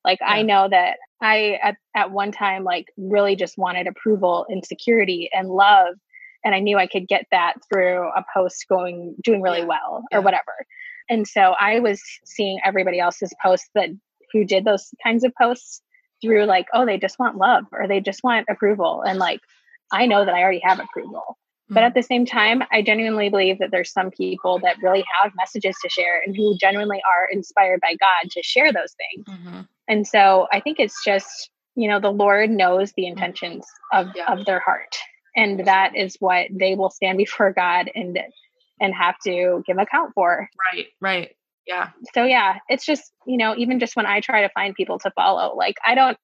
[0.05, 0.29] Like yeah.
[0.29, 5.28] I know that I at, at one time like really just wanted approval and security
[5.32, 5.95] and love
[6.45, 9.66] and I knew I could get that through a post going doing really yeah.
[9.66, 10.24] well or yeah.
[10.24, 10.66] whatever.
[11.09, 13.91] And so I was seeing everybody else's posts that
[14.32, 15.82] who did those kinds of posts
[16.22, 19.03] through like, oh, they just want love or they just want approval.
[19.03, 19.41] And like,
[19.93, 21.39] I know that I already have approval.
[21.69, 21.75] Mm-hmm.
[21.75, 21.99] But at mm-hmm.
[21.99, 25.89] the same time, I genuinely believe that there's some people that really have messages to
[25.89, 29.27] share and who genuinely are inspired by God to share those things.
[29.29, 29.61] Mm-hmm.
[29.89, 34.33] And so I think it's just, you know, the Lord knows the intentions of, yeah.
[34.33, 34.97] of their heart
[35.39, 38.19] and that is what they will stand before God and
[38.81, 40.49] and have to give account for.
[40.73, 41.31] Right, right.
[41.66, 41.91] Yeah.
[42.14, 45.11] So yeah, it's just, you know, even just when I try to find people to
[45.12, 46.19] follow, like I don't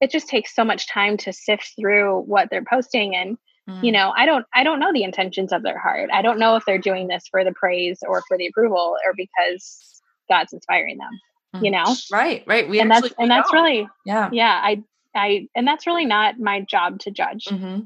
[0.00, 3.36] it just takes so much time to sift through what they're posting and
[3.68, 3.82] mm.
[3.82, 6.10] you know, I don't I don't know the intentions of their heart.
[6.12, 9.14] I don't know if they're doing this for the praise or for the approval or
[9.14, 11.20] because God's inspiring them.
[11.56, 11.64] Mm.
[11.64, 11.96] You know?
[12.10, 12.68] Right, right.
[12.68, 14.28] We and that's and that's really yeah.
[14.32, 14.82] Yeah, I
[15.14, 17.46] I and that's really not my job to judge.
[17.46, 17.80] Mm-hmm.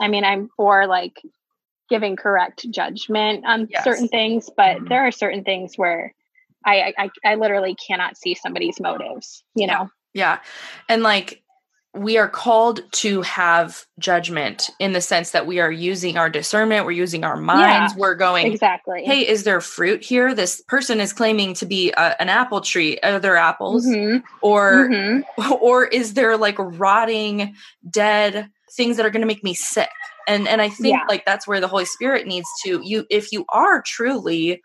[0.00, 1.20] I mean, I'm for like
[1.88, 3.82] giving correct judgment on yes.
[3.82, 4.88] certain things, but mm-hmm.
[4.88, 6.14] there are certain things where
[6.64, 9.90] I, I I literally cannot see somebody's motives, you know.
[10.12, 10.40] Yeah.
[10.88, 11.42] And like
[11.98, 16.84] we are called to have judgment in the sense that we are using our discernment,
[16.84, 19.04] we're using our minds, yeah, we're going exactly.
[19.04, 20.34] Hey, is there fruit here?
[20.34, 22.98] This person is claiming to be a, an apple tree.
[23.02, 24.24] Are there apples, mm-hmm.
[24.40, 25.52] or mm-hmm.
[25.60, 27.54] or is there like rotting,
[27.90, 29.90] dead things that are going to make me sick?
[30.26, 31.04] And and I think yeah.
[31.08, 33.06] like that's where the Holy Spirit needs to you.
[33.10, 34.62] If you are truly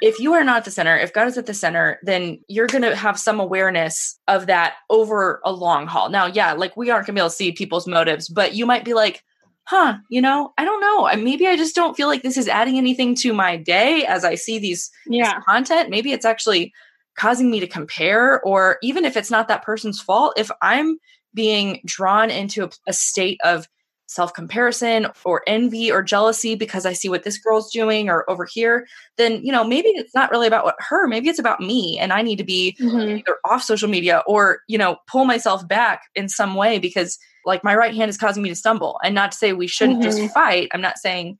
[0.00, 2.66] if you are not at the center, if God is at the center, then you're
[2.66, 6.08] going to have some awareness of that over a long haul.
[6.08, 8.64] Now, yeah, like we aren't going to be able to see people's motives, but you
[8.64, 9.24] might be like,
[9.64, 11.14] huh, you know, I don't know.
[11.22, 14.34] Maybe I just don't feel like this is adding anything to my day as I
[14.34, 15.40] see these yeah.
[15.40, 15.90] Content.
[15.90, 16.72] Maybe it's actually
[17.16, 20.98] causing me to compare, or even if it's not that person's fault, if I'm
[21.34, 23.68] being drawn into a, a state of
[24.08, 28.44] self comparison or envy or jealousy because I see what this girl's doing or over
[28.44, 28.86] here,
[29.16, 31.98] then, you know, maybe it's not really about what her, maybe it's about me.
[31.98, 33.18] And I need to be mm-hmm.
[33.18, 37.62] either off social media or, you know, pull myself back in some way because like
[37.62, 38.98] my right hand is causing me to stumble.
[39.04, 40.18] And not to say we shouldn't mm-hmm.
[40.18, 40.68] just fight.
[40.72, 41.38] I'm not saying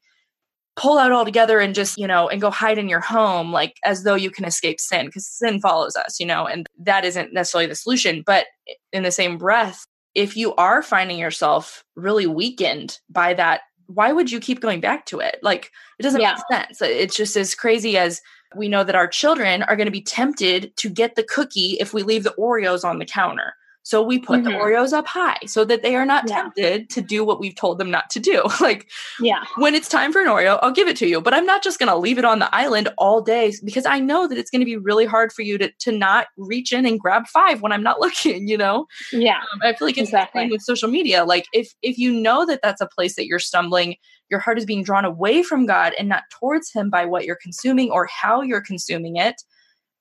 [0.76, 3.74] pull out all together and just, you know, and go hide in your home like
[3.84, 7.32] as though you can escape sin because sin follows us, you know, and that isn't
[7.32, 8.22] necessarily the solution.
[8.24, 8.46] But
[8.92, 9.84] in the same breath,
[10.18, 15.06] if you are finding yourself really weakened by that, why would you keep going back
[15.06, 15.38] to it?
[15.42, 16.34] Like, it doesn't yeah.
[16.50, 16.82] make sense.
[16.82, 18.20] It's just as crazy as
[18.56, 21.94] we know that our children are going to be tempted to get the cookie if
[21.94, 23.54] we leave the Oreos on the counter.
[23.88, 24.52] So we put mm-hmm.
[24.52, 26.42] the Oreos up high so that they are not yeah.
[26.42, 28.42] tempted to do what we've told them not to do.
[28.60, 31.46] like, yeah, when it's time for an Oreo, I'll give it to you, but I'm
[31.46, 34.36] not just going to leave it on the island all day because I know that
[34.36, 37.26] it's going to be really hard for you to to not reach in and grab
[37.28, 38.46] five when I'm not looking.
[38.46, 38.84] You know?
[39.10, 40.38] Yeah, um, I feel like it's exactly.
[40.38, 41.24] the same with social media.
[41.24, 43.96] Like, if if you know that that's a place that you're stumbling,
[44.28, 47.38] your heart is being drawn away from God and not towards Him by what you're
[47.42, 49.40] consuming or how you're consuming it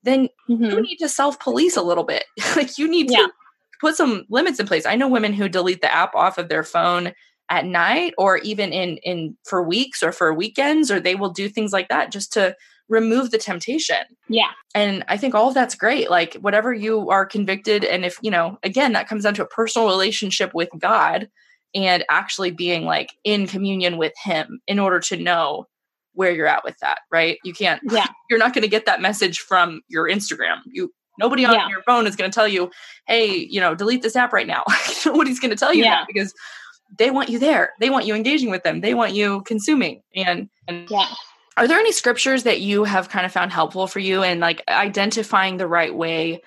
[0.03, 0.63] then mm-hmm.
[0.71, 2.25] you need to self police a little bit.
[2.57, 3.19] like you need yeah.
[3.19, 3.31] to
[3.79, 4.85] put some limits in place.
[4.85, 7.13] I know women who delete the app off of their phone
[7.49, 11.47] at night or even in in for weeks or for weekends or they will do
[11.47, 12.55] things like that just to
[12.89, 14.03] remove the temptation.
[14.29, 14.51] Yeah.
[14.73, 16.09] And I think all of that's great.
[16.09, 19.47] Like whatever you are convicted and if, you know, again that comes down to a
[19.47, 21.29] personal relationship with God
[21.75, 25.67] and actually being like in communion with him in order to know
[26.13, 27.37] where you're at with that, right?
[27.43, 28.07] You can't yeah.
[28.29, 30.57] you're not going to get that message from your Instagram.
[30.65, 31.67] You Nobody on yeah.
[31.69, 32.71] your phone is going to tell you,
[33.07, 34.63] hey, you know, delete this app right now.
[35.05, 35.95] Nobody's going to tell you yeah.
[35.95, 36.33] that because
[36.97, 37.71] they want you there.
[37.79, 38.81] They want you engaging with them.
[38.81, 40.01] They want you consuming.
[40.15, 41.07] And, and yeah.
[41.57, 44.63] Are there any scriptures that you have kind of found helpful for you in like
[44.67, 46.41] identifying the right way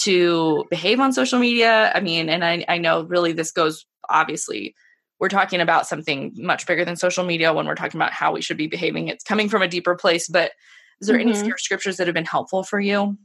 [0.00, 1.90] to behave on social media?
[1.94, 4.74] I mean, and I, I know really this goes obviously
[5.18, 8.42] we're talking about something much bigger than social media when we're talking about how we
[8.42, 9.08] should be behaving.
[9.08, 10.52] It's coming from a deeper place, but
[11.00, 11.28] is there mm-hmm.
[11.28, 13.16] any scriptures that have been helpful for you?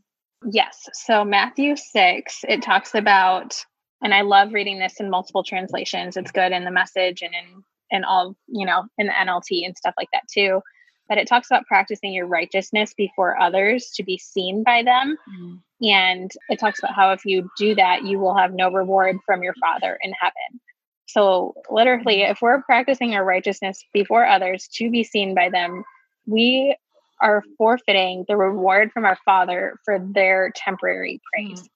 [0.49, 0.89] Yes.
[0.93, 3.63] So Matthew 6, it talks about,
[4.01, 6.17] and I love reading this in multiple translations.
[6.17, 9.77] It's good in the message and in, in all, you know, in the NLT and
[9.77, 10.61] stuff like that too.
[11.07, 15.17] But it talks about practicing your righteousness before others to be seen by them.
[15.29, 15.55] Mm-hmm.
[15.87, 19.43] And it talks about how if you do that, you will have no reward from
[19.43, 20.61] your Father in heaven.
[21.07, 25.83] So, literally, if we're practicing our righteousness before others to be seen by them,
[26.25, 26.77] we
[27.21, 31.61] are forfeiting the reward from our Father for their temporary praise.
[31.61, 31.67] Mm.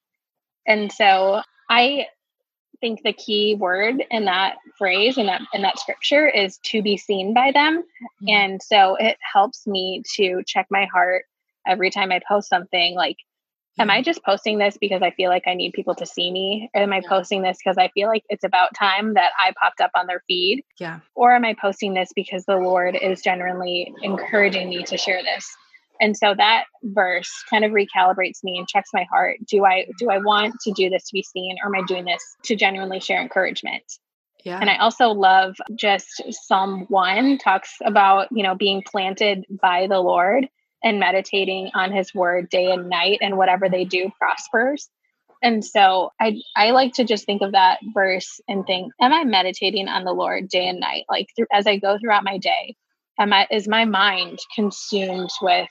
[0.68, 2.08] And so I
[2.82, 6.98] think the key word in that phrase and that in that scripture is to be
[6.98, 7.84] seen by them.
[8.24, 8.32] Mm.
[8.32, 11.26] And so it helps me to check my heart
[11.68, 13.18] every time I post something like
[13.80, 14.04] am I mm-hmm.
[14.04, 16.70] just posting this because I feel like I need people to see me?
[16.74, 19.82] Or am I posting this because I feel like it's about time that I popped
[19.82, 20.64] up on their feed?
[20.80, 21.00] Yeah.
[21.16, 25.56] Or am I posting this because the Lord is genuinely encouraging me to share this?
[26.02, 29.38] And so that verse kind of recalibrates me and checks my heart.
[29.48, 32.06] Do I do I want to do this to be seen or am I doing
[32.06, 33.84] this to genuinely share encouragement?
[34.44, 34.60] Yeah.
[34.60, 40.00] And I also love just Psalm 1 talks about, you know, being planted by the
[40.00, 40.48] Lord
[40.86, 44.90] and meditating on his word day and night and whatever they do prospers
[45.44, 49.26] and so i i like to just think of that verse and think am i
[49.26, 52.76] meditating on the lord day and night like through, as i go throughout my day
[53.20, 55.70] am I is my mind consumed with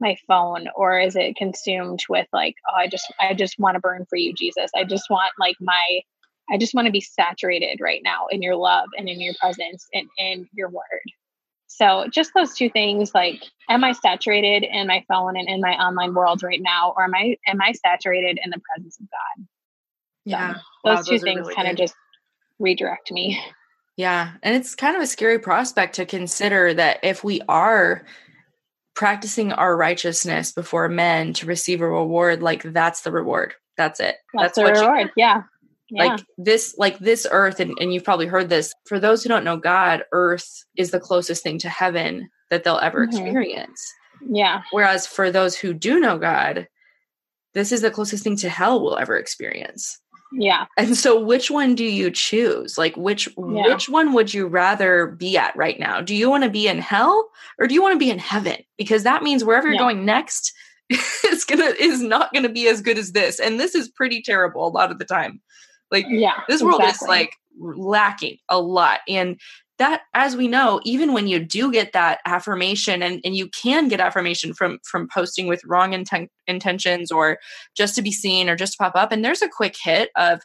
[0.00, 3.80] my phone or is it consumed with like oh I just I just want to
[3.80, 4.70] burn for you Jesus.
[4.74, 6.00] I just want like my
[6.50, 9.86] I just want to be saturated right now in your love and in your presence
[9.94, 11.04] and in your word.
[11.72, 15.74] So just those two things like am I saturated in my phone and in my
[15.74, 19.46] online world right now or am I am I saturated in the presence of God?
[20.24, 20.54] Yeah.
[20.54, 21.94] So those wow, two those things really kind of just
[22.58, 23.40] redirect me.
[23.96, 24.32] Yeah.
[24.42, 28.04] And it's kind of a scary prospect to consider that if we are
[28.94, 33.54] practicing our righteousness before men to receive a reward, like that's the reward.
[33.76, 34.16] That's it.
[34.34, 35.12] That's, that's the reward.
[35.16, 35.42] Yeah.
[35.90, 36.04] Yeah.
[36.04, 38.72] Like this, like this earth, and, and you've probably heard this.
[38.86, 42.78] For those who don't know God, earth is the closest thing to heaven that they'll
[42.78, 43.16] ever mm-hmm.
[43.16, 43.92] experience.
[44.28, 44.62] Yeah.
[44.70, 46.68] Whereas for those who do know God,
[47.54, 49.98] this is the closest thing to hell we'll ever experience.
[50.32, 50.66] Yeah.
[50.76, 52.78] And so which one do you choose?
[52.78, 53.66] Like which yeah.
[53.66, 56.00] which one would you rather be at right now?
[56.00, 58.58] Do you want to be in hell or do you want to be in heaven?
[58.78, 59.80] Because that means wherever you're yeah.
[59.80, 60.52] going next
[60.90, 63.38] it's going to is not going to be as good as this.
[63.38, 65.40] And this is pretty terrible a lot of the time.
[65.90, 67.04] Like yeah, this world exactly.
[67.04, 69.38] is like lacking a lot and
[69.80, 73.88] that as we know even when you do get that affirmation and, and you can
[73.88, 77.38] get affirmation from from posting with wrong inten- intentions or
[77.74, 80.40] just to be seen or just to pop up and there's a quick hit of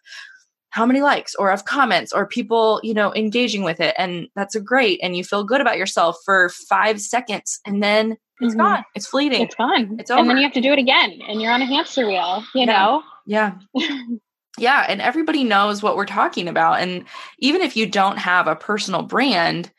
[0.70, 4.56] how many likes or of comments or people you know engaging with it and that's
[4.56, 8.62] a great and you feel good about yourself for five seconds and then it's mm-hmm.
[8.62, 10.22] gone it's fleeting it's gone it's over.
[10.22, 12.62] and then you have to do it again and you're on a hamster wheel you
[12.62, 12.66] yeah.
[12.66, 13.54] know yeah
[14.58, 17.06] yeah and everybody knows what we're talking about and
[17.39, 19.72] even if you don't have a personal brand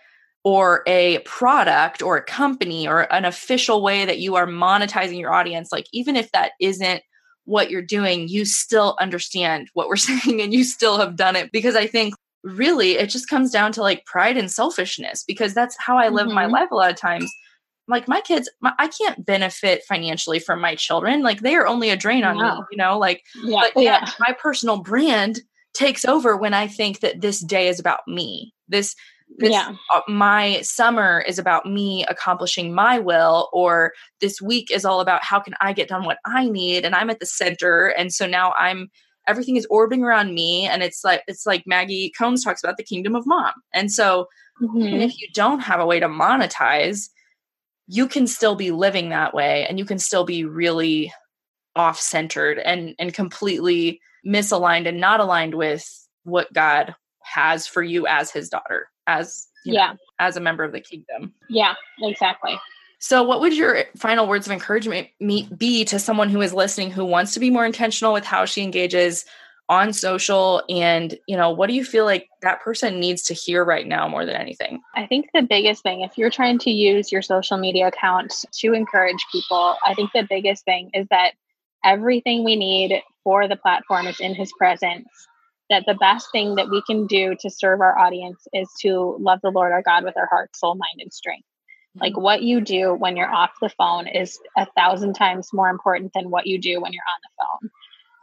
[0.44, 5.32] or a product or a company or an official way that you are monetizing your
[5.32, 7.02] audience like even if that isn't
[7.44, 11.50] what you're doing you still understand what we're saying and you still have done it
[11.52, 15.76] because i think really it just comes down to like pride and selfishness because that's
[15.78, 16.36] how i live mm-hmm.
[16.36, 17.32] my life a lot of times
[17.88, 21.90] like my kids my, i can't benefit financially from my children like they are only
[21.90, 25.40] a drain on me you know like yeah, but yeah, yeah my personal brand
[25.74, 28.94] takes over when i think that this day is about me this
[29.38, 29.74] this yeah.
[29.94, 35.24] uh, my summer is about me accomplishing my will or this week is all about
[35.24, 38.26] how can i get done what i need and i'm at the center and so
[38.26, 38.88] now i'm
[39.28, 42.84] everything is orbiting around me and it's like it's like maggie combs talks about the
[42.84, 44.26] kingdom of mom and so
[44.62, 45.00] mm-hmm.
[45.00, 47.08] if you don't have a way to monetize
[47.88, 51.12] you can still be living that way and you can still be really
[51.74, 55.86] off centered and and completely misaligned and not aligned with
[56.24, 60.72] what God has for you as his daughter as yeah know, as a member of
[60.72, 61.32] the kingdom.
[61.48, 62.58] Yeah exactly.
[62.98, 67.04] So what would your final words of encouragement be to someone who is listening who
[67.04, 69.26] wants to be more intentional with how she engages
[69.68, 73.64] on social and you know what do you feel like that person needs to hear
[73.64, 74.80] right now more than anything?
[74.94, 78.72] I think the biggest thing if you're trying to use your social media account to
[78.72, 81.32] encourage people i think the biggest thing is that
[81.84, 85.08] everything we need for the platform is in his presence
[85.68, 89.40] that the best thing that we can do to serve our audience is to love
[89.42, 91.46] the lord our god with our heart soul mind and strength.
[91.96, 92.04] Mm-hmm.
[92.04, 96.12] like what you do when you're off the phone is a thousand times more important
[96.14, 97.70] than what you do when you're on the phone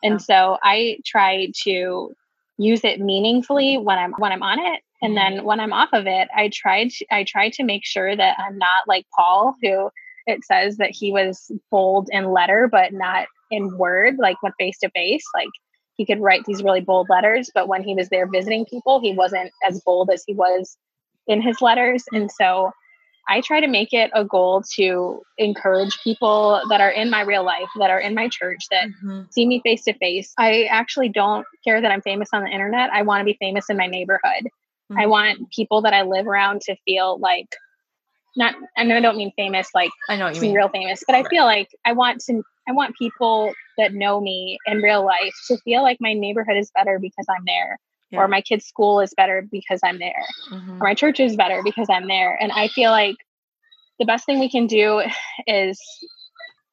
[0.03, 2.13] and so I try to
[2.57, 4.81] use it meaningfully when I'm when I'm on it.
[5.01, 5.35] And mm-hmm.
[5.35, 8.37] then when I'm off of it, I tried to, I try to make sure that
[8.39, 9.89] I'm not like Paul, who
[10.27, 14.79] it says that he was bold in letter, but not in word, like when face
[14.79, 15.25] to face.
[15.33, 15.49] Like
[15.97, 19.13] he could write these really bold letters, but when he was there visiting people, he
[19.13, 20.77] wasn't as bold as he was
[21.27, 22.03] in his letters.
[22.11, 22.71] And so
[23.27, 27.43] I try to make it a goal to encourage people that are in my real
[27.43, 29.21] life, that are in my church, that mm-hmm.
[29.31, 30.33] see me face to face.
[30.37, 32.89] I actually don't care that I'm famous on the internet.
[32.91, 34.45] I want to be famous in my neighborhood.
[34.91, 34.99] Mm-hmm.
[34.99, 37.47] I want people that I live around to feel like
[38.35, 41.23] not and I don't mean famous like I know you mean real famous, but I
[41.23, 45.57] feel like I want to I want people that know me in real life to
[45.57, 47.79] feel like my neighborhood is better because I'm there
[48.13, 48.19] yeah.
[48.19, 50.81] or my kid's school is better because I'm there, mm-hmm.
[50.81, 52.37] or my church is better because I'm there.
[52.39, 53.17] And I feel like
[53.99, 55.01] the best thing we can do
[55.47, 55.79] is,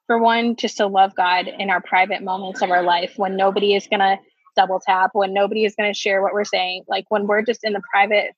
[0.07, 3.75] for one, just to love God in our private moments of our life when nobody
[3.75, 4.19] is going to
[4.57, 7.65] double tap, when nobody is going to share what we're saying, like when we're just
[7.65, 8.33] in the private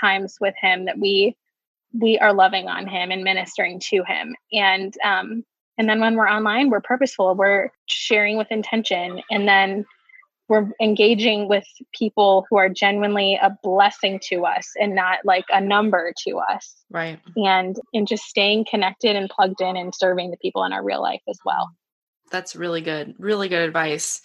[0.00, 1.36] times with Him that we
[1.92, 5.44] we are loving on him and ministering to him and um
[5.78, 9.84] and then when we're online we're purposeful we're sharing with intention and then
[10.50, 15.60] we're engaging with people who are genuinely a blessing to us and not like a
[15.60, 20.36] number to us right and and just staying connected and plugged in and serving the
[20.36, 21.70] people in our real life as well
[22.30, 24.20] that's really good really good advice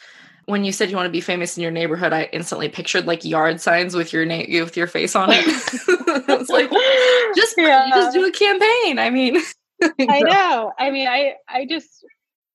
[0.45, 3.25] when you said you want to be famous in your neighborhood, I instantly pictured like
[3.25, 5.43] yard signs with your name with your face on it.
[5.47, 6.69] it's like
[7.35, 7.89] just yeah.
[7.89, 8.99] just do a campaign.
[8.99, 9.41] I mean,
[10.07, 10.71] I know.
[10.77, 12.05] I mean, I I just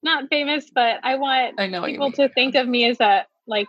[0.02, 3.68] not famous, but I want I know people to think of me as a like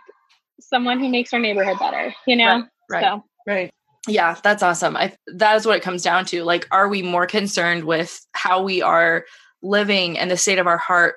[0.60, 2.14] someone who makes our neighborhood better.
[2.26, 3.24] You know, right, right, so.
[3.46, 3.70] right.
[4.08, 4.96] Yeah, that's awesome.
[4.96, 6.42] I that is what it comes down to.
[6.44, 9.24] Like, are we more concerned with how we are
[9.62, 11.14] living and the state of our heart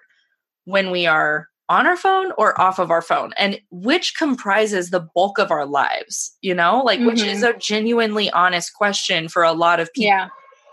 [0.65, 5.07] when we are on our phone or off of our phone and which comprises the
[5.15, 7.07] bulk of our lives you know like mm-hmm.
[7.07, 7.55] which is mm-hmm.
[7.55, 10.27] a genuinely honest question for a lot of people yeah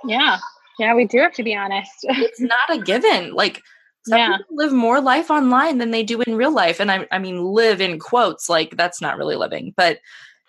[0.04, 0.38] yeah
[0.78, 3.62] yeah we do have to be honest it's not a given like
[4.06, 4.36] some yeah.
[4.36, 7.42] people live more life online than they do in real life and I, I mean
[7.42, 9.98] live in quotes like that's not really living but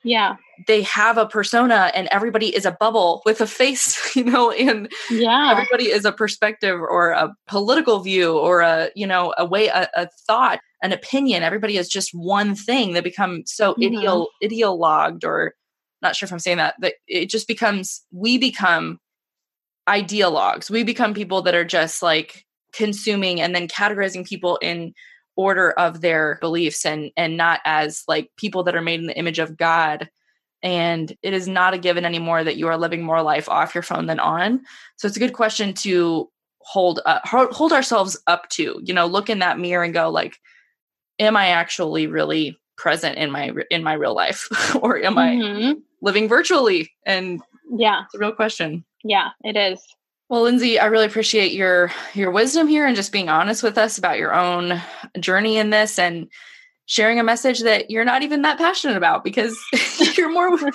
[0.03, 0.35] yeah.
[0.67, 4.91] they have a persona and everybody is a bubble with a face you know and
[5.09, 5.51] yeah.
[5.51, 9.89] everybody is a perspective or a political view or a you know a way a,
[9.95, 11.43] a thought an opinion.
[11.43, 12.91] Everybody is just one thing.
[12.91, 13.97] That become so mm-hmm.
[13.97, 15.53] ideal ideologued or
[16.01, 18.99] not sure if i'm saying that but it just becomes we become
[19.87, 20.69] ideologues.
[20.69, 22.42] We become people that are just like
[22.73, 24.93] consuming and then categorizing people in
[25.35, 29.17] order of their beliefs and and not as like people that are made in the
[29.17, 30.09] image of God.
[30.61, 33.81] And it is not a given anymore that you are living more life off your
[33.81, 34.61] phone than on.
[34.95, 39.29] So it's a good question to hold uh, hold ourselves up to you know look
[39.29, 40.37] in that mirror and go like
[41.19, 44.47] am i actually really present in my in my real life?
[44.81, 45.71] Or am mm-hmm.
[45.71, 46.91] i living virtually?
[47.05, 48.03] And yeah.
[48.05, 48.85] it's a real question.
[49.03, 49.81] Yeah it is
[50.33, 53.99] well, Lindsay, I really appreciate your your wisdom here and just being honest with us
[53.99, 54.81] about your own
[55.19, 56.27] journey in this and
[56.87, 59.55] sharing a message that you're not even that passionate about because
[60.17, 60.73] you're more worried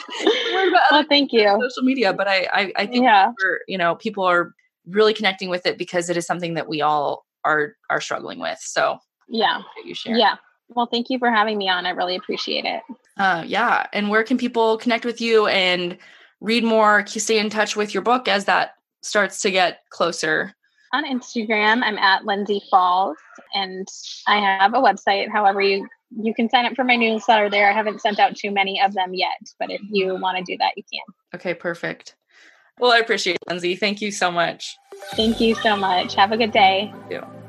[0.68, 2.12] about well, thank you social media.
[2.12, 3.32] But I I, I think yeah.
[3.66, 4.54] you know people are
[4.86, 8.60] really connecting with it because it is something that we all are are struggling with.
[8.60, 10.16] So yeah, you share.
[10.16, 10.36] Yeah.
[10.68, 11.84] Well, thank you for having me on.
[11.84, 12.82] I really appreciate it.
[13.16, 13.88] Uh, yeah.
[13.92, 15.98] And where can people connect with you and
[16.40, 20.54] read more, stay in touch with your book as that starts to get closer?
[20.92, 23.16] On Instagram, I'm at Lindsay Falls,
[23.54, 23.86] and
[24.26, 25.30] I have a website.
[25.30, 25.86] However, you
[26.16, 27.70] you can sign up for my newsletter there.
[27.70, 30.56] I haven't sent out too many of them yet, but if you want to do
[30.58, 31.14] that, you can.
[31.34, 32.16] Okay, perfect.
[32.78, 33.76] Well, I appreciate it, Lindsay.
[33.76, 34.76] Thank you so much.
[35.14, 36.14] Thank you so much.
[36.14, 36.90] Have a good day.
[36.92, 37.47] Thank you.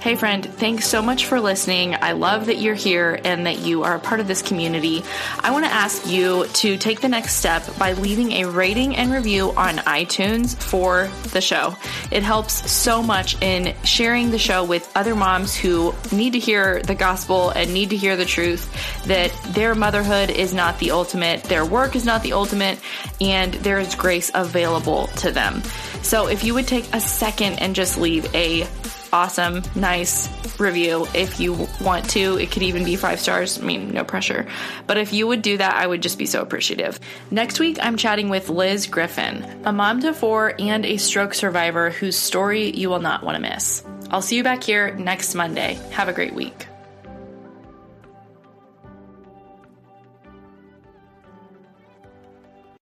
[0.00, 1.94] Hey, friend, thanks so much for listening.
[1.94, 5.04] I love that you're here and that you are a part of this community.
[5.38, 9.12] I want to ask you to take the next step by leaving a rating and
[9.12, 11.76] review on iTunes for the show.
[12.10, 16.80] It helps so much in sharing the show with other moms who need to hear
[16.80, 21.42] the gospel and need to hear the truth that their motherhood is not the ultimate,
[21.42, 22.80] their work is not the ultimate,
[23.20, 25.62] and there is grace available to them.
[26.00, 28.66] So if you would take a second and just leave a
[29.12, 32.38] awesome, nice review if you want to.
[32.38, 33.58] It could even be five stars.
[33.58, 34.46] I mean, no pressure.
[34.86, 36.98] But if you would do that, I would just be so appreciative.
[37.30, 41.90] Next week, I'm chatting with Liz Griffin, a mom to four and a stroke survivor
[41.90, 43.84] whose story you will not want to miss.
[44.10, 45.78] I'll see you back here next Monday.
[45.92, 46.69] Have a great week.